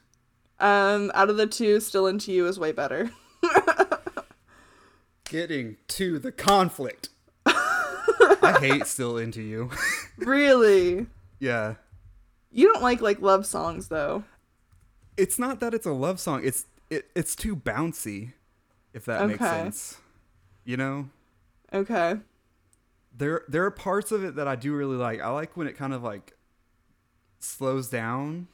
[0.60, 3.10] Um, out of the two, Still Into You is way better.
[5.24, 7.08] Getting to the conflict.
[8.44, 9.70] I hate still into you.
[10.18, 11.06] really?
[11.40, 11.74] yeah.
[12.50, 14.24] You don't like like love songs though.
[15.16, 16.42] It's not that it's a love song.
[16.44, 18.32] It's it, it's too bouncy,
[18.92, 19.98] if that makes sense.
[20.64, 21.08] You know?
[21.72, 22.16] Okay.
[23.16, 25.20] there there are parts of it that I do really like.
[25.20, 26.34] I like when it kind of like
[27.40, 28.46] slows down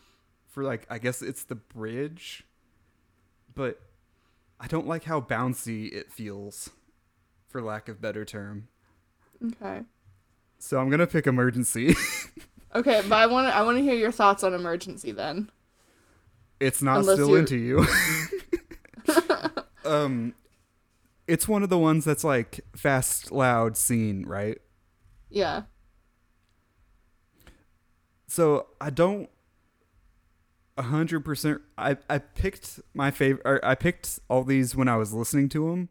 [0.49, 2.45] for like I guess it's the bridge,
[3.55, 3.81] but
[4.59, 6.71] I don't like how bouncy it feels,
[7.49, 8.69] for lack of better term.
[9.45, 9.83] Okay.
[10.59, 11.95] So I'm gonna pick emergency.
[12.73, 15.51] Okay, but I want to I want to hear your thoughts on Emergency then.
[16.61, 17.85] it's not Unless still you're- into you.
[19.85, 20.35] um,
[21.27, 24.59] it's one of the ones that's like fast, loud scene, right?
[25.31, 25.63] Yeah.
[28.29, 29.29] so I don't
[30.79, 31.61] a hundred percent.
[31.77, 33.65] I I picked my favorite.
[33.65, 35.89] I picked all these when I was listening to them.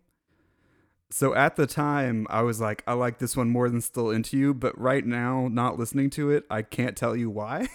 [1.11, 4.37] So at the time, I was like, I like this one more than Still Into
[4.37, 4.53] You.
[4.53, 7.67] But right now, not listening to it, I can't tell you why.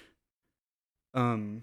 [1.14, 1.62] um,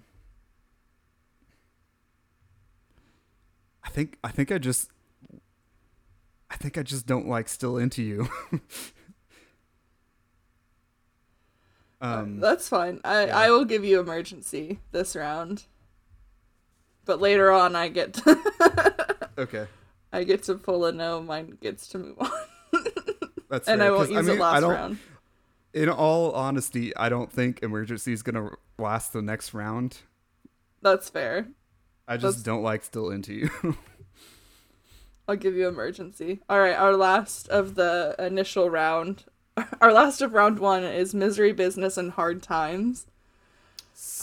[3.83, 4.91] I think I think I just
[6.51, 8.29] I think I just don't like Still Into You.
[12.01, 13.01] um, That's fine.
[13.03, 13.37] I yeah.
[13.37, 15.63] I will give you Emergency this round.
[17.05, 18.37] But later on I get to,
[19.37, 19.65] okay.
[20.11, 22.29] I get to pull a no, mine gets to move on.
[23.49, 24.97] That's and fair, I won't use mean, it I last round.
[25.73, 29.97] In all honesty, I don't think emergency is gonna last the next round.
[30.81, 31.47] That's fair.
[32.07, 33.49] I just That's- don't like still into you.
[35.27, 36.39] I'll give you emergency.
[36.49, 39.25] All right, our last of the initial round,
[39.81, 43.07] our last of round one is misery, business, and hard times.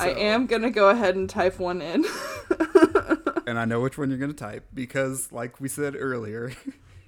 [0.01, 2.05] I am gonna go ahead and type one in.
[3.47, 6.53] And I know which one you're gonna type because, like we said earlier,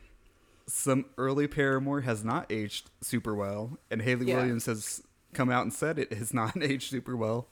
[0.67, 4.37] some early Paramore has not aged super well, and Hayley Yeah.
[4.37, 7.49] Williams has come out and said it has not aged super well,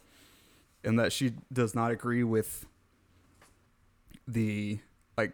[0.82, 2.66] and that she does not agree with
[4.26, 4.80] the
[5.16, 5.32] like,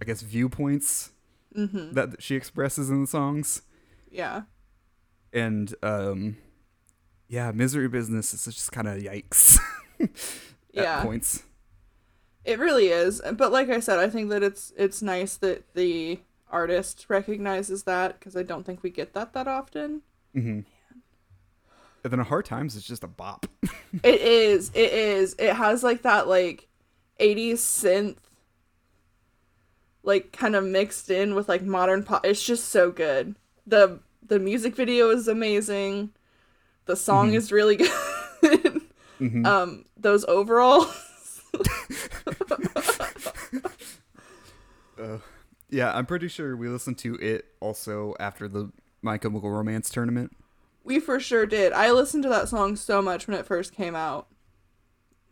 [0.00, 1.10] I guess viewpoints
[1.56, 1.92] mm-hmm.
[1.92, 3.62] that she expresses in the songs.
[4.10, 4.42] Yeah.
[5.32, 6.36] and um
[7.28, 9.58] yeah misery business is just kind of yikes
[10.00, 10.10] at
[10.74, 11.02] Yeah.
[11.02, 11.44] points
[12.44, 13.20] It really is.
[13.34, 16.18] But like I said, I think that it's it's nice that the
[16.50, 20.02] artist recognizes that because I don't think we get that that often.
[20.36, 20.60] mm-hmm.
[22.04, 23.46] and then a hard times is just a bop
[24.02, 24.70] it is.
[24.74, 25.34] It is.
[25.38, 26.68] It has like that like
[27.20, 28.16] 80s synth
[30.02, 32.26] like kind of mixed in with like modern pop.
[32.26, 33.36] It's just so good.
[33.66, 36.10] The the music video is amazing.
[36.86, 37.76] The song is really
[38.40, 38.80] good.
[39.20, 39.46] Mhm.
[39.46, 40.86] Um those overall
[45.00, 45.18] Uh,
[45.70, 50.30] yeah i'm pretty sure we listened to it also after the my chemical romance tournament
[50.84, 51.72] We for sure did.
[51.72, 54.26] I listened to that song so much when it first came out.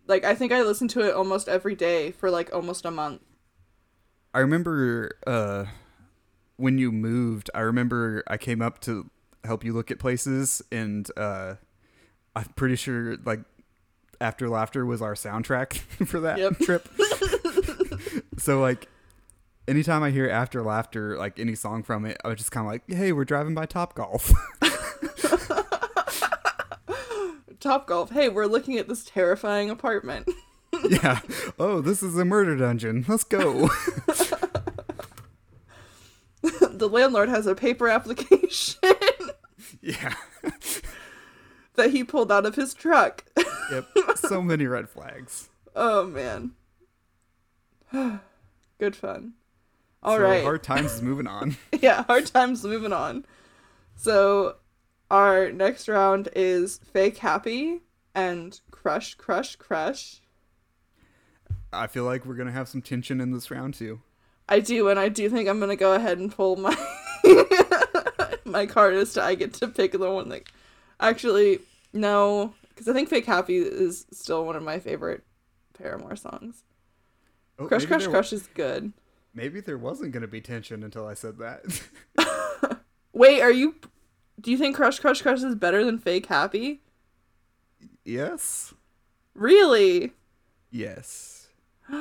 [0.06, 3.20] Like I think I listened to it almost every day for like almost a month.
[4.34, 5.66] i remember uh
[6.56, 9.10] when you moved i remember i came up to
[9.44, 11.54] help you look at places and uh
[12.36, 13.40] I'm pretty sure like
[14.20, 15.74] After Laughter was our soundtrack
[16.06, 16.58] for that Yep.
[16.58, 16.88] trip.
[18.38, 18.88] so like
[19.66, 22.72] anytime I hear After Laughter, like any song from it, I was just kind of
[22.72, 24.32] like, "Hey, we're driving by Top Golf."
[27.60, 28.10] Top Golf.
[28.10, 30.28] Hey, we're looking at this terrifying apartment.
[30.88, 31.20] yeah.
[31.58, 33.04] Oh, this is a murder dungeon.
[33.06, 33.68] Let's go.
[36.42, 38.78] the landlord has a paper application
[39.82, 40.14] yeah.
[41.81, 43.24] That he pulled out of his truck.
[43.70, 43.87] Yep.
[44.16, 45.49] So many red flags.
[45.74, 46.53] oh man.
[48.78, 49.33] Good fun.
[50.03, 50.43] All so right.
[50.43, 51.57] Hard times is moving on.
[51.81, 53.24] yeah, hard times moving on.
[53.97, 54.57] So
[55.11, 57.81] our next round is fake happy
[58.14, 60.20] and crush, crush, crush.
[61.72, 64.01] I feel like we're gonna have some tension in this round too.
[64.49, 66.76] I do, and I do think I'm gonna go ahead and pull my
[68.45, 70.43] my card as to I get to pick the one that
[70.99, 71.61] actually
[71.93, 75.22] no, because I think fake happy is still one of my favorite
[75.74, 76.64] Paramore songs.
[77.59, 78.93] Oh, Crush, crush, crush is good.
[79.34, 82.80] Maybe there wasn't gonna be tension until I said that.
[83.12, 83.74] Wait, are you?
[84.41, 86.82] Do you think crush, crush, crush is better than fake happy?
[88.05, 88.72] yes.
[89.34, 90.12] Really?
[90.70, 91.49] Yes.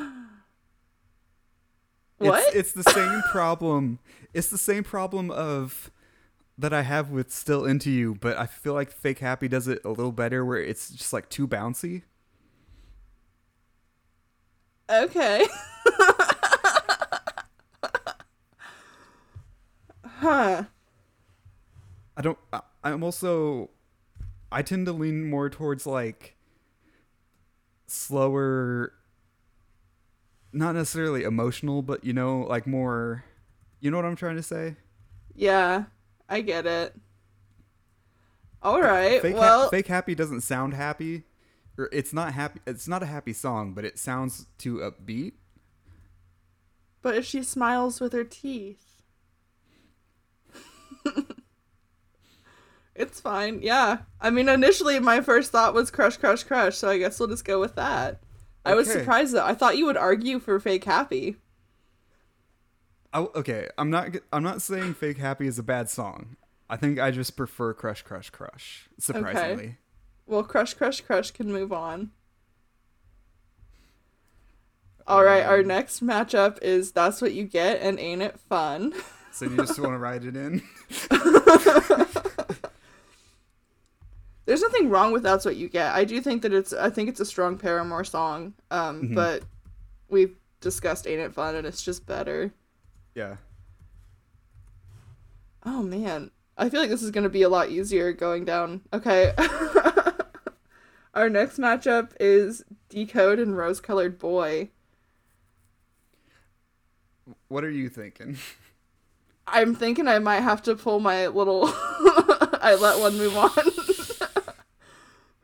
[2.18, 2.54] What?
[2.54, 4.00] It's, it's the same problem.
[4.34, 5.90] It's the same problem of
[6.60, 9.80] that I have with Still Into You, but I feel like Fake Happy does it
[9.86, 12.02] a little better where it's just like too bouncy.
[14.90, 15.48] Okay.
[20.06, 20.64] huh.
[22.18, 23.70] I don't I, I'm also
[24.52, 26.36] I tend to lean more towards like
[27.88, 28.92] slower
[30.52, 33.24] not necessarily emotional, but you know, like more
[33.80, 34.76] you know what I'm trying to say?
[35.36, 35.86] Yeah,
[36.30, 36.96] I get it.
[38.62, 39.22] All right.
[39.22, 41.24] Fake, ha- well, fake happy doesn't sound happy.
[41.78, 42.60] Or it's not happy.
[42.68, 45.34] It's not a happy song, but it sounds too upbeat.
[47.02, 49.02] but if she smiles with her teeth,
[52.96, 53.62] it's fine.
[53.62, 54.00] Yeah.
[54.20, 56.76] I mean, initially my first thought was crush, crush, crush.
[56.78, 58.20] So I guess we'll just go with that.
[58.66, 59.46] I was surprised though.
[59.46, 61.38] I thought you would argue for fake happy.
[63.14, 64.10] I, okay, I'm not.
[64.32, 66.36] I'm not saying "Fake Happy" is a bad song.
[66.70, 69.78] I think I just prefer "Crush, Crush, Crush." Surprisingly,
[70.28, 72.12] Well, crush, crush, crush can move on.
[75.08, 78.94] All right, our Um, next matchup is "That's What You Get" and "Ain't It Fun."
[79.32, 80.62] so you just want to ride it in.
[84.46, 86.74] There's nothing wrong with "That's What You Get." I do think that it's.
[86.74, 88.54] I think it's a strong Paramore song.
[88.72, 89.16] Um, Mhm.
[89.16, 89.44] but
[90.10, 92.52] we've discussed "Ain't It Fun" and it's just better.
[93.20, 93.36] Yeah.
[95.66, 98.80] Oh man, I feel like this is gonna be a lot easier going down.
[98.94, 99.34] Okay.
[101.14, 104.70] Our next matchup is Decode and Rose Colored Boy.
[107.50, 108.38] What are you thinking?
[109.48, 111.64] I'm thinking I might have to pull my little
[112.62, 113.52] I let one move on.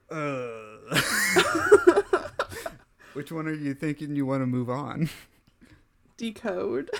[0.09, 0.61] Uh.
[3.11, 5.09] Which one are you thinking you want to move on?
[6.17, 6.89] Decode.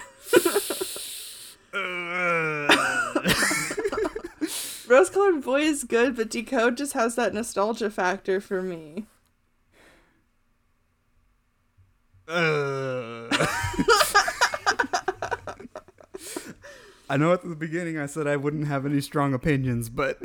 [4.88, 9.08] Rose Colored Boy is good, but Decode just has that nostalgia factor for me.
[12.28, 13.28] Uh.
[17.08, 20.20] I know at the beginning I said I wouldn't have any strong opinions, but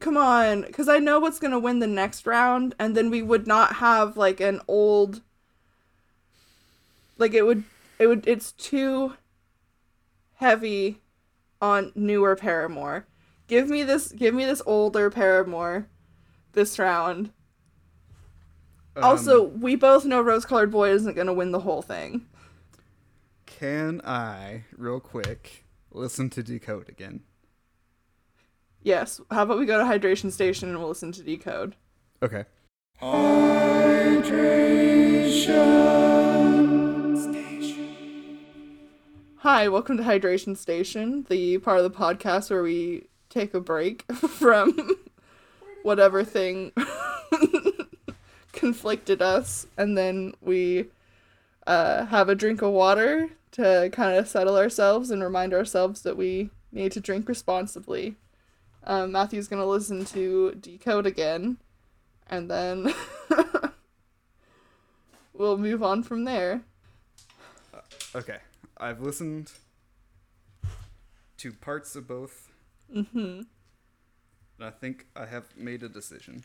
[0.00, 3.46] Come on, because I know what's gonna win the next round, and then we would
[3.46, 5.20] not have like an old.
[7.18, 7.64] Like it would,
[7.98, 8.26] it would.
[8.26, 9.14] It's too
[10.36, 11.02] heavy
[11.60, 13.06] on newer Paramore.
[13.46, 14.10] Give me this.
[14.12, 15.86] Give me this older Paramore.
[16.52, 17.30] This round.
[18.96, 22.26] also, um, we both know Rose Colored Boy isn't gonna win the whole thing.
[23.46, 27.20] can I, real quick, listen to Decode again?
[28.82, 29.20] Yes.
[29.30, 31.76] How about we go to Hydration Station and we'll listen to Decode.
[32.22, 32.46] Okay.
[33.02, 34.38] Hydration
[37.18, 38.38] Station.
[39.36, 44.10] Hi, welcome to Hydration Station, the part of the podcast where we take a break
[44.12, 44.96] from
[45.82, 46.72] whatever thing
[48.52, 50.86] conflicted us, and then we
[51.66, 56.16] uh, have a drink of water to kind of settle ourselves and remind ourselves that
[56.16, 58.16] we need to drink responsibly.
[58.84, 61.58] Um, Matthew's gonna listen to Decode again,
[62.28, 62.92] and then
[65.34, 66.62] we'll move on from there.
[68.14, 68.38] Okay.
[68.78, 69.52] I've listened
[71.38, 72.48] to parts of both,
[72.94, 73.18] Mm-hmm.
[73.18, 73.46] and
[74.60, 76.44] I think I have made a decision.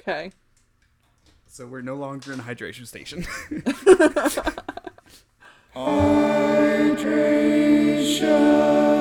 [0.00, 0.32] Okay.
[1.46, 3.24] So we're no longer in a hydration station.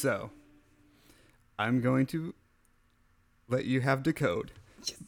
[0.00, 0.30] so,
[1.58, 2.34] I'm going to
[3.48, 4.52] let you have decode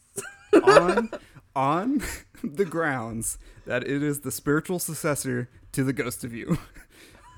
[0.62, 1.10] on
[1.54, 2.02] on
[2.44, 6.58] the grounds that it is the spiritual successor to the Ghost of You,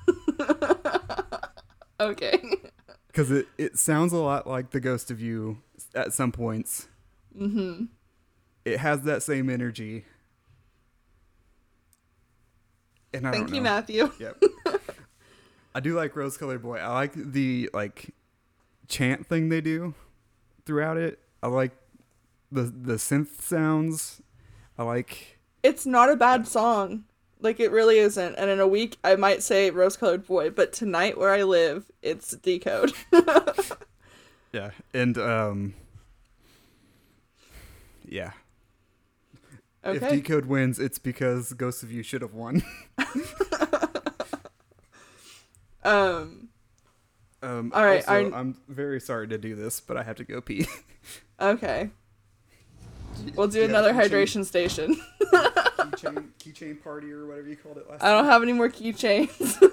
[1.99, 2.41] Okay.
[3.07, 5.59] because it it sounds a lot like the Ghost of You
[5.93, 6.87] at some points.
[7.37, 7.85] mm-hmm.
[8.65, 10.05] It has that same energy.
[13.13, 13.61] And I Thank you.
[13.61, 14.11] Matthew.
[14.19, 14.43] Yep.
[15.75, 16.77] I do like Rose Colored Boy.
[16.77, 18.15] I like the like
[18.87, 19.93] chant thing they do
[20.65, 21.19] throughout it.
[21.43, 21.73] I like
[22.49, 24.21] the the synth sounds.
[24.77, 27.03] I like It's not a bad song.
[27.41, 28.35] Like it really isn't.
[28.35, 31.91] And in a week I might say Rose Colored Boy, but tonight where I live,
[32.01, 32.93] it's Decode.
[34.53, 35.73] yeah, and um
[38.07, 38.31] yeah.
[39.83, 42.63] If Decode wins, it's because Ghost of You should have won.
[45.85, 46.49] um
[47.43, 50.23] Um, All right, also, our- I'm very sorry to do this, but I have to
[50.23, 50.67] go pee.
[51.39, 51.91] okay.
[53.35, 54.99] We'll do Yeah, another keychain- hydration station.
[55.21, 59.61] keychain, keychain party or whatever you called it last I don't have any more keychains.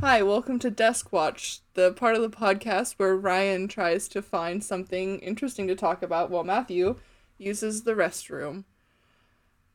[0.00, 4.62] Hi, welcome to Desk Watch, the part of the podcast where Ryann tries to find
[4.64, 6.96] something interesting to talk about while Matthew
[7.38, 8.64] uses the restroom.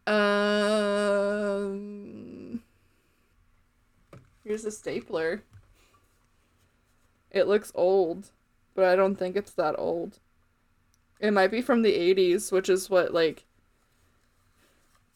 [0.08, 1.98] Um
[4.44, 5.44] Here's a stapler.
[7.32, 8.32] It looks old,
[8.74, 10.20] but I don't think it's that old.
[11.20, 13.44] It might be from the 80s, which is what, like,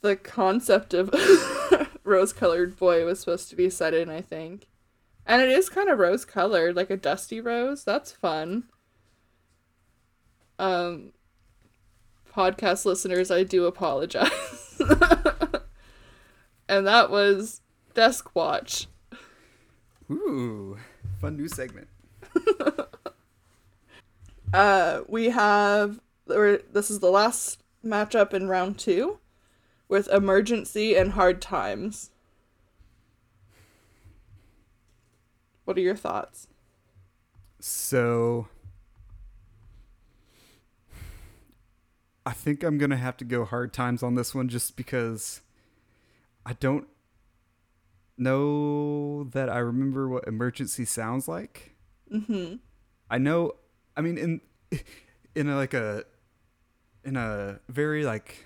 [0.02, 1.14] the concept of
[2.04, 4.68] rose colored boy was supposed to be set in, I think.
[5.26, 7.86] And it is kind of rose colored, like a dusty rose.
[7.86, 8.66] That's fun.
[10.60, 11.14] Um,
[12.36, 14.68] podcast listeners, I do apologize.
[16.68, 17.62] and that was
[17.94, 18.88] Desk Watch.
[20.10, 20.78] Ooh,
[21.20, 21.88] fun new segment.
[24.54, 29.20] Uh, we have or this is the last matchup in round two,
[29.88, 32.12] with emergency and hard times.
[35.66, 36.48] What are your thoughts?
[37.60, 38.48] So
[42.26, 45.42] I think I'm gonna have to go hard times on this one just because
[46.46, 46.88] I don't
[48.18, 51.76] know that I remember what emergency sounds like.
[52.12, 52.56] Mm-hmm.
[53.10, 53.54] I know
[53.98, 54.42] I mean in
[55.36, 56.04] in a, like a
[57.04, 58.46] in a very like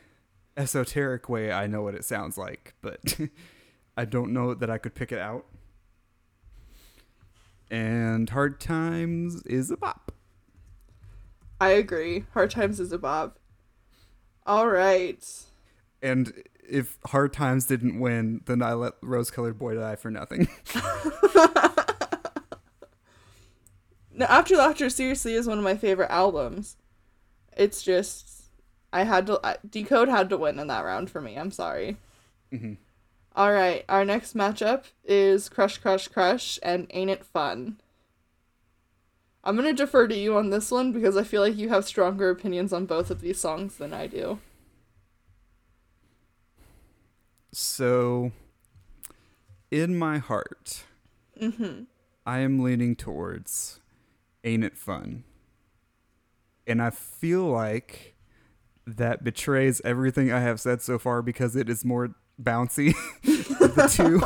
[0.55, 3.19] esoteric way I know what it sounds like, but
[3.97, 5.45] I don't know that I could pick it out.
[7.69, 10.11] And hard times is a bop.
[11.59, 12.25] I agree.
[12.33, 13.37] Hard times is a bob.
[14.45, 15.25] All right.
[16.01, 16.33] And
[16.67, 20.47] if Hard Times didn't win, then I let Rose Colored Boy die for nothing.
[24.17, 26.77] No, After Laughter seriously is one of my favorite albums.
[27.57, 28.45] It's just
[28.93, 31.35] I had to I- Decode had to win in that round for me.
[31.35, 31.97] I'm sorry.
[32.51, 32.77] Mhm.
[33.35, 37.81] All right, our next matchup is Crush Crush Crush and Ain't It Fun.
[39.45, 41.85] I'm going to defer to you on this one because I feel like you have
[41.85, 44.39] stronger opinions on both of these songs than I do.
[47.51, 48.31] So,
[49.71, 50.83] in my heart,
[51.39, 51.87] Mhm.
[52.25, 53.79] I am leaning towards
[54.43, 55.23] Ain't It Fun?
[56.67, 58.15] And I feel like
[58.87, 62.89] that betrays everything I have said so far because it is more bouncy
[63.61, 64.21] of the two.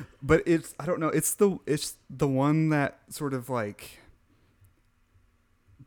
[0.22, 4.00] but it's I don't know, it's the it's the one that sort of like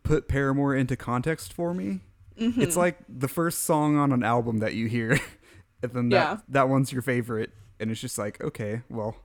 [0.07, 1.99] put Paramore into context for me.
[2.39, 2.61] Mm-hmm.
[2.61, 5.19] It's like the first song on an album that you hear
[5.83, 6.37] and then that Yeah.
[6.49, 9.17] that one's your favorite and it's just like, okay, well,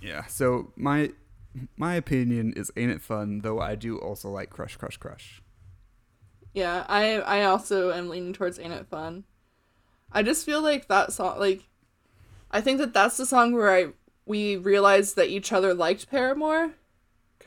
[0.00, 0.24] yeah.
[0.26, 1.10] So my
[1.76, 5.42] my opinion is ain't it fun though I do also like Crush Crush Crush.
[6.54, 9.24] Yeah, I I also am leaning towards Ain't It Fun.
[10.10, 11.68] I just feel like that song like
[12.50, 13.88] I think that that's the song where I
[14.24, 16.72] we realized that each other liked Paramore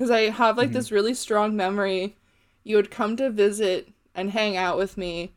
[0.01, 0.73] cuz I have like mm-hmm.
[0.73, 2.15] this really strong memory
[2.63, 5.35] you would come to visit and hang out with me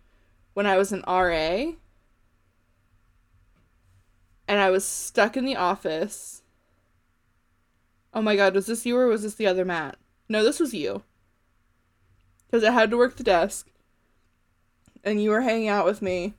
[0.54, 1.74] when I was an RA
[4.48, 6.42] and I was stuck in the office.
[8.14, 9.98] Oh my god, was this you or was this the other Matt?
[10.30, 11.02] No, this was you
[12.46, 13.68] because I had to work the desk.
[15.04, 16.32] and you were hanging out with me.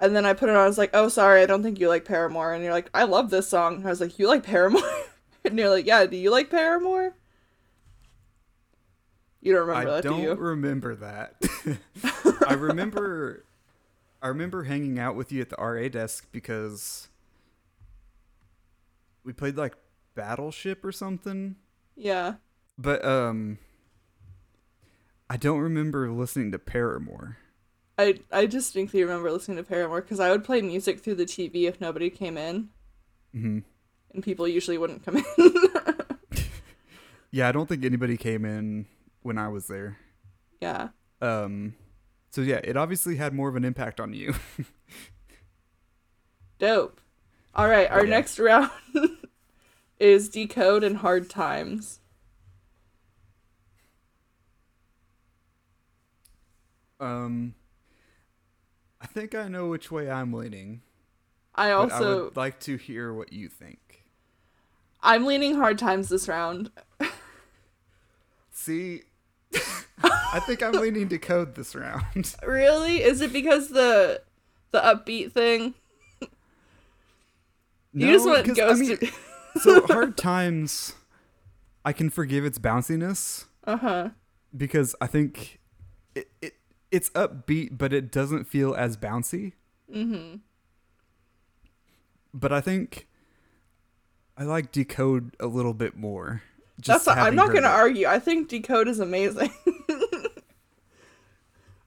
[0.00, 0.64] And then I put it on.
[0.64, 3.04] I was like, "Oh, sorry, I don't think you like Paramore." And you're like, "I
[3.04, 4.82] love this song." I was like, "You like Paramore?"
[5.44, 7.14] and you're like, "Yeah, do you like Paramore?"
[9.42, 10.34] You don't remember I that, don't do you?
[10.34, 11.34] remember that.
[12.48, 13.44] I remember
[14.22, 17.08] I remember hanging out with you at the RA desk because
[19.24, 19.74] we played like
[20.14, 21.56] Battleship or something.
[21.96, 22.34] yeah.
[22.78, 23.58] But um
[25.28, 27.38] I don't remember listening to Paramore.
[27.98, 31.64] I I distinctly remember listening to Paramore because I would play music through the TV
[31.64, 32.68] if nobody came in,
[33.32, 33.58] hmm
[34.14, 35.24] and people usually wouldn't come in.
[37.30, 38.84] Yeah, I don't think anybody came in
[39.22, 39.98] when I was there.
[40.60, 40.88] yeah.
[41.20, 41.74] Um
[42.30, 44.34] so yeah, it obviously had more of an impact on you.
[46.58, 47.00] Dope.
[47.54, 48.10] All right, our Yeah.
[48.10, 48.70] next round
[49.98, 52.00] is Decode and Hard Times.
[57.00, 57.54] um
[59.00, 60.82] I think I know which way I'm leaning.
[61.54, 64.04] I But I also would like to hear what you think.
[65.02, 66.70] I'm leaning Hard Times this round.
[68.50, 69.02] See,
[70.02, 72.34] I think I'm leaning Decode this round.
[72.46, 73.02] Really?
[73.02, 74.22] Is it because the
[74.70, 75.74] the upbeat thing?
[77.92, 78.98] You just No, went 'cause, I mean,
[79.60, 80.94] so hard times,
[81.84, 84.08] I can forgive its bounciness uh huh.
[84.56, 85.60] because I think
[86.14, 86.54] it, it
[86.90, 89.52] it's upbeat, but it doesn't feel as bouncy.
[89.94, 90.36] Mm-hmm.
[92.32, 93.06] But I think
[94.38, 96.42] I like decode a little bit more.
[96.84, 98.06] That's not, I'm not gonna argue.
[98.06, 99.52] I think Decode is amazing.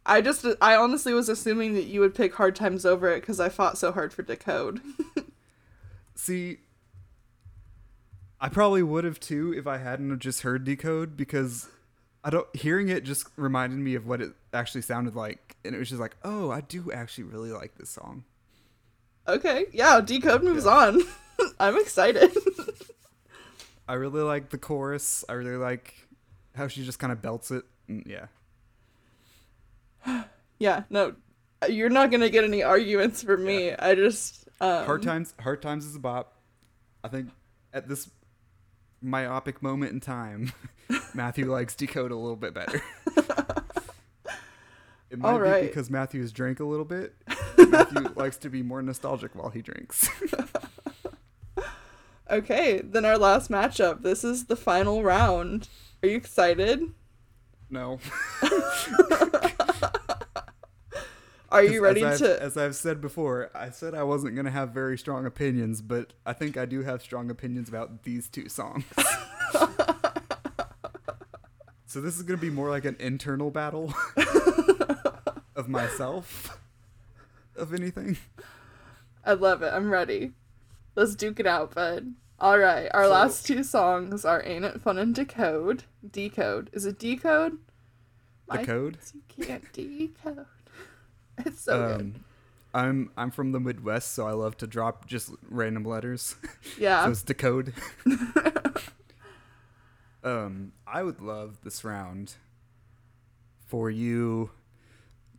[0.06, 3.40] I just I honestly was assuming that you would pick Hard Times over it because
[3.40, 4.82] I fought so hard for Decode.
[6.16, 6.60] See,
[8.40, 11.68] I probably would have too if I hadn't have just heard decode because
[12.24, 15.80] I don't hearing it just reminded me of what it actually sounded like, and it
[15.80, 18.24] was just like, oh, I do actually really like this song.
[19.28, 21.02] okay, yeah, Decode moves on.
[21.60, 22.32] I'm excited.
[23.88, 25.24] I really like the chorus.
[25.30, 25.94] I really like
[26.56, 27.64] how she just kind of belts it.
[27.88, 28.28] Yeah,
[30.60, 31.16] yeah, no,
[31.70, 33.74] you're not gonna get any arguments from me.
[33.74, 35.34] I just um, hard times.
[35.40, 36.34] Hard times is a bop.
[37.04, 37.30] I think
[37.74, 38.10] at this
[39.02, 40.52] myopic moment in time,
[41.14, 42.82] Matthew likes decode a little bit better.
[45.12, 45.62] It might All be right.
[45.62, 47.16] because Matthew's drank a little bit.
[47.58, 50.10] Matthew likes to be more nostalgic while he drinks.
[52.30, 54.02] Okay, then our last matchup.
[54.02, 55.70] This is the final round.
[56.02, 56.92] Are you excited?
[57.70, 58.00] no.
[61.52, 62.42] Are you ready as to?
[62.42, 66.12] As I've said before, I said I wasn't going to have very strong opinions, but
[66.26, 68.84] I think I do have strong opinions about these two songs.
[71.86, 73.94] so this is going to be more like an internal battle
[75.56, 76.58] of myself,
[77.56, 78.18] of anything.
[79.24, 79.72] I love it.
[79.74, 80.34] I'm ready.
[80.96, 82.14] Let's duke it out, bud.
[82.40, 86.70] All right, our So- last two songs are "Ain't It Fun" and "Decode." Decode.
[86.74, 87.58] Is it decode?
[88.50, 88.98] The My- code.
[89.14, 90.46] You can't decode.
[91.40, 92.02] It's so good.
[92.02, 92.16] Um,
[92.74, 96.36] I'm I'm from the Midwest, so I love to drop just random letters.
[96.78, 97.06] Yeah.
[97.06, 97.74] so it's decode.
[100.24, 102.36] um, I would love this round
[103.66, 104.52] for you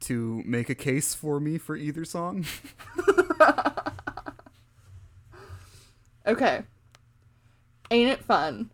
[0.00, 2.44] to make a case for me for either song.
[6.26, 6.62] Okay.
[7.90, 8.70] Ain't it fun?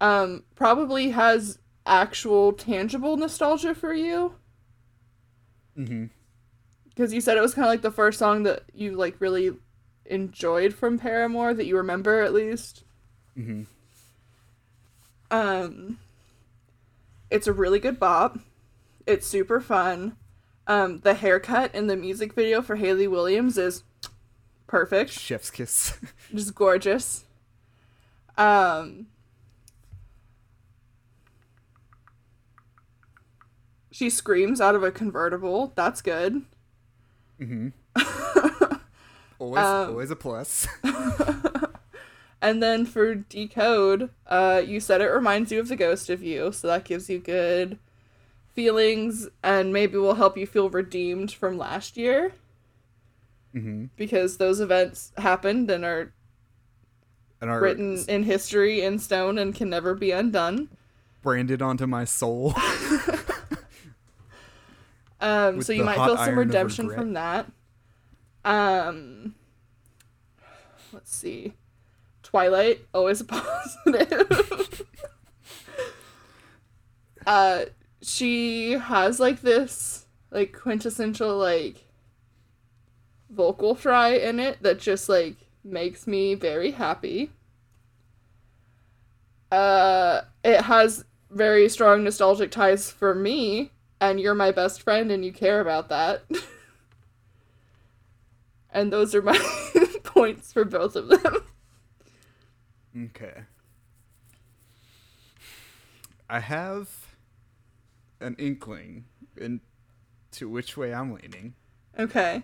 [0.00, 4.34] Um, probably has actual tangible nostalgia for you.
[5.76, 6.06] Mm-hmm.
[6.88, 9.56] Because you said it was kind of like the first song that you like really
[10.06, 12.84] enjoyed from Paramore that you remember at least.
[13.36, 13.64] Mm-hmm.
[15.30, 15.98] Um,
[17.30, 18.38] it's a really good bop.
[19.06, 20.16] It's super fun.
[20.66, 23.84] Um, the haircut in the music video for Hayley Williams is
[24.66, 25.10] perfect.
[25.10, 25.98] Chef's kiss.
[26.34, 27.24] just gorgeous.
[28.36, 29.06] Um,
[33.90, 35.72] she screams out of a convertible.
[35.74, 36.42] That's good.
[37.40, 37.68] mm-hmm.
[39.38, 40.68] always, Um, always a plus.
[42.42, 46.52] And then for decode, uh, you said it reminds you of the ghost of you,
[46.52, 47.78] so that gives you good
[48.54, 52.32] feelings and maybe will help you feel redeemed from last year
[53.56, 53.84] mm-hmm.
[53.96, 56.12] because those events happened and are
[57.40, 60.68] And are written in history in stone and can never be undone.
[61.22, 62.54] branded onto my soul.
[65.20, 67.50] Um, With so you might feel some redemption from that.
[68.44, 69.34] Um,
[70.92, 71.54] let's see.
[72.22, 74.82] Twilight, always a positive.
[77.26, 77.64] uh,
[78.02, 81.85] she has like this like quintessential like
[83.36, 87.30] vocal fry in it that just like makes me very happy.
[89.52, 93.70] Uh it has very strong nostalgic ties for me
[94.00, 96.24] and you're my best friend and you care about that.
[98.70, 99.38] and those are my
[100.04, 101.36] points for both of them.
[103.04, 103.42] Okay.
[106.28, 106.88] I have
[108.20, 109.04] an inkling
[109.36, 111.54] into which way I'm leaning.
[111.98, 112.42] Okay.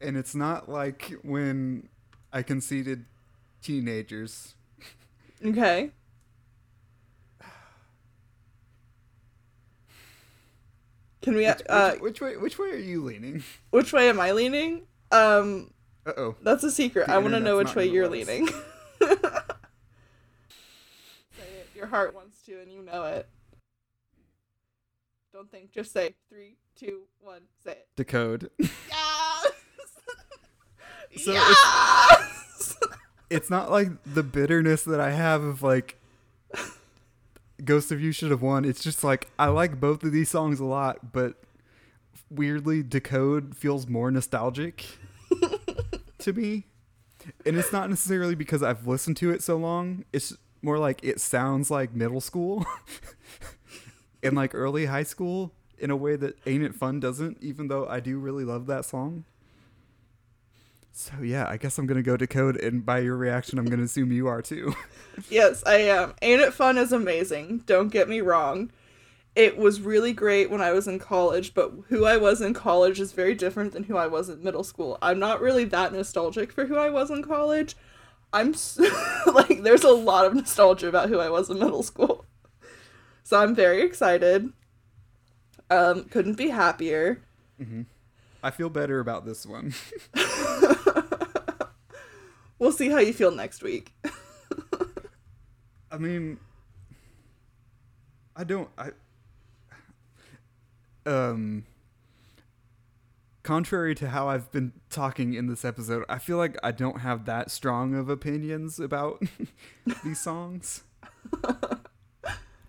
[0.00, 1.88] And it's not like when
[2.32, 3.04] I conceded
[3.62, 4.54] teenagers.
[5.44, 5.90] Okay.
[11.20, 13.42] Can we Which, uh which, which way which way are you leaning?
[13.70, 14.82] which way am I leaning?
[15.10, 15.72] Um
[16.06, 16.36] Uh oh.
[16.42, 17.06] That's a secret.
[17.08, 18.46] The I want to know which way you're leaning.
[19.02, 19.10] say
[21.40, 21.68] it.
[21.74, 23.28] Your heart wants to, and you know it.
[25.32, 25.70] Don't think.
[25.72, 27.42] Just say three, two, one.
[27.62, 27.88] Say it.
[27.96, 28.50] Decode.
[28.60, 29.52] Yes.
[31.16, 32.76] So yes.
[33.30, 35.96] it's not like the bitterness that I have of like
[37.64, 38.64] Ghost of You should have won.
[38.64, 41.34] It's just like I like both of these songs a lot, but
[42.30, 44.84] weirdly Decode feels more nostalgic
[46.18, 46.66] to me.
[47.44, 50.04] And it's not necessarily because I've listened to it so long.
[50.12, 52.64] It's more like it sounds like middle school
[54.22, 57.86] and like early high school in a way that Ain't It Fun doesn't, even though
[57.86, 59.24] I do really love that song.
[61.00, 64.10] So yeah, I guess I'm gonna go Decode, and by your reaction, I'm gonna assume
[64.10, 64.74] you are too.
[65.30, 66.14] yes, I am.
[66.22, 67.58] Ain't it fun is amazing.
[67.66, 68.72] Don't get me wrong.
[69.36, 72.98] It was really great when I was in college, but who I was in college
[72.98, 74.98] is very different than who I was in middle school.
[75.00, 77.76] I'm not really that nostalgic for who I was in college.
[78.32, 78.80] I'm s-
[79.32, 82.24] like, there's a lot of nostalgia about who I was in middle school.
[83.22, 84.52] So I'm very excited.
[85.70, 87.22] Um, couldn't be happier.
[88.42, 89.74] I feel better about this one.
[92.58, 93.92] We'll see how you feel next week.
[95.90, 96.38] I mean,
[98.36, 98.68] I don't.
[98.76, 98.90] I
[101.06, 101.64] um.
[103.44, 107.24] Contrary to how I've been talking in this episode, I feel like I don't have
[107.24, 109.22] that strong of opinions about
[110.04, 110.82] these songs.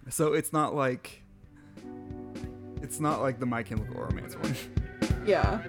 [0.10, 1.24] so it's not like
[2.82, 4.56] it's not like the My Chemical Romance one.
[5.26, 5.62] Yeah.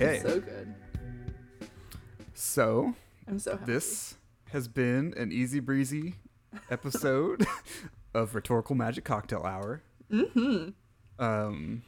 [0.00, 0.20] Okay.
[0.20, 0.74] so good.
[2.32, 2.94] So
[3.28, 3.72] I'm so happy.
[3.72, 4.14] this
[4.50, 6.14] has been an easy breezy
[6.70, 7.46] episode
[8.14, 9.82] of Rhetorical Magic Cocktail Hour.
[10.10, 10.70] Mm-hmm.
[11.22, 11.82] Um,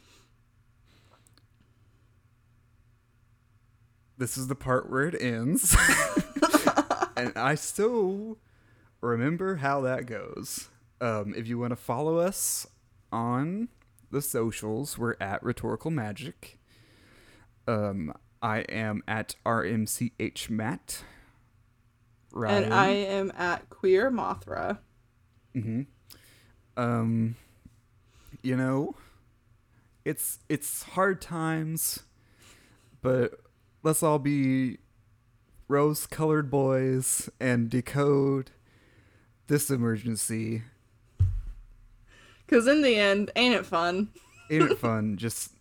[4.19, 5.75] this is the part where it ends,
[7.17, 8.37] and I still
[9.01, 10.69] remember how that goes.
[11.01, 12.67] Um, if you want to follow us
[13.11, 13.69] on
[14.11, 16.59] the socials, we're at Rhetorical Magic.
[17.67, 21.05] Um, I am at RMCH Matt.
[22.33, 22.65] Ryann.
[22.65, 24.79] And I am at Queer Mothra.
[25.55, 25.83] Mm-hmm.
[26.77, 27.37] Um,
[28.43, 28.97] you know,
[30.05, 32.01] it's it's hard times,
[33.03, 33.35] but
[33.83, 34.79] let's all be
[35.69, 38.51] rose-colored boys and decode
[39.47, 40.63] this emergency.
[42.47, 44.09] Because in the end, ain't it fun?
[44.51, 45.17] Ain't it fun?
[45.17, 45.53] just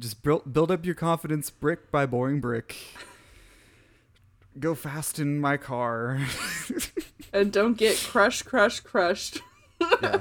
[0.00, 2.76] just build build up your confidence brick by boring brick.
[4.58, 6.20] Go fast in my car.
[7.32, 9.42] And don't get crushed, crushed, crushed
[10.02, 10.20] yeah.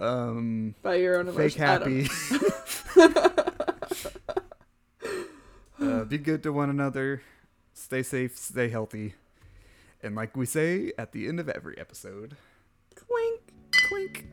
[0.00, 2.08] Um, by your own fake emotions.
[2.96, 3.12] happy.
[5.80, 7.22] uh, be good to one another.
[7.74, 9.14] Stay safe, stay healthy.
[10.02, 12.36] And like we say at the end of every episode,
[12.94, 13.40] Clink.
[13.72, 14.26] clink.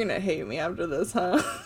[0.00, 1.42] You're gonna hate me after this, huh?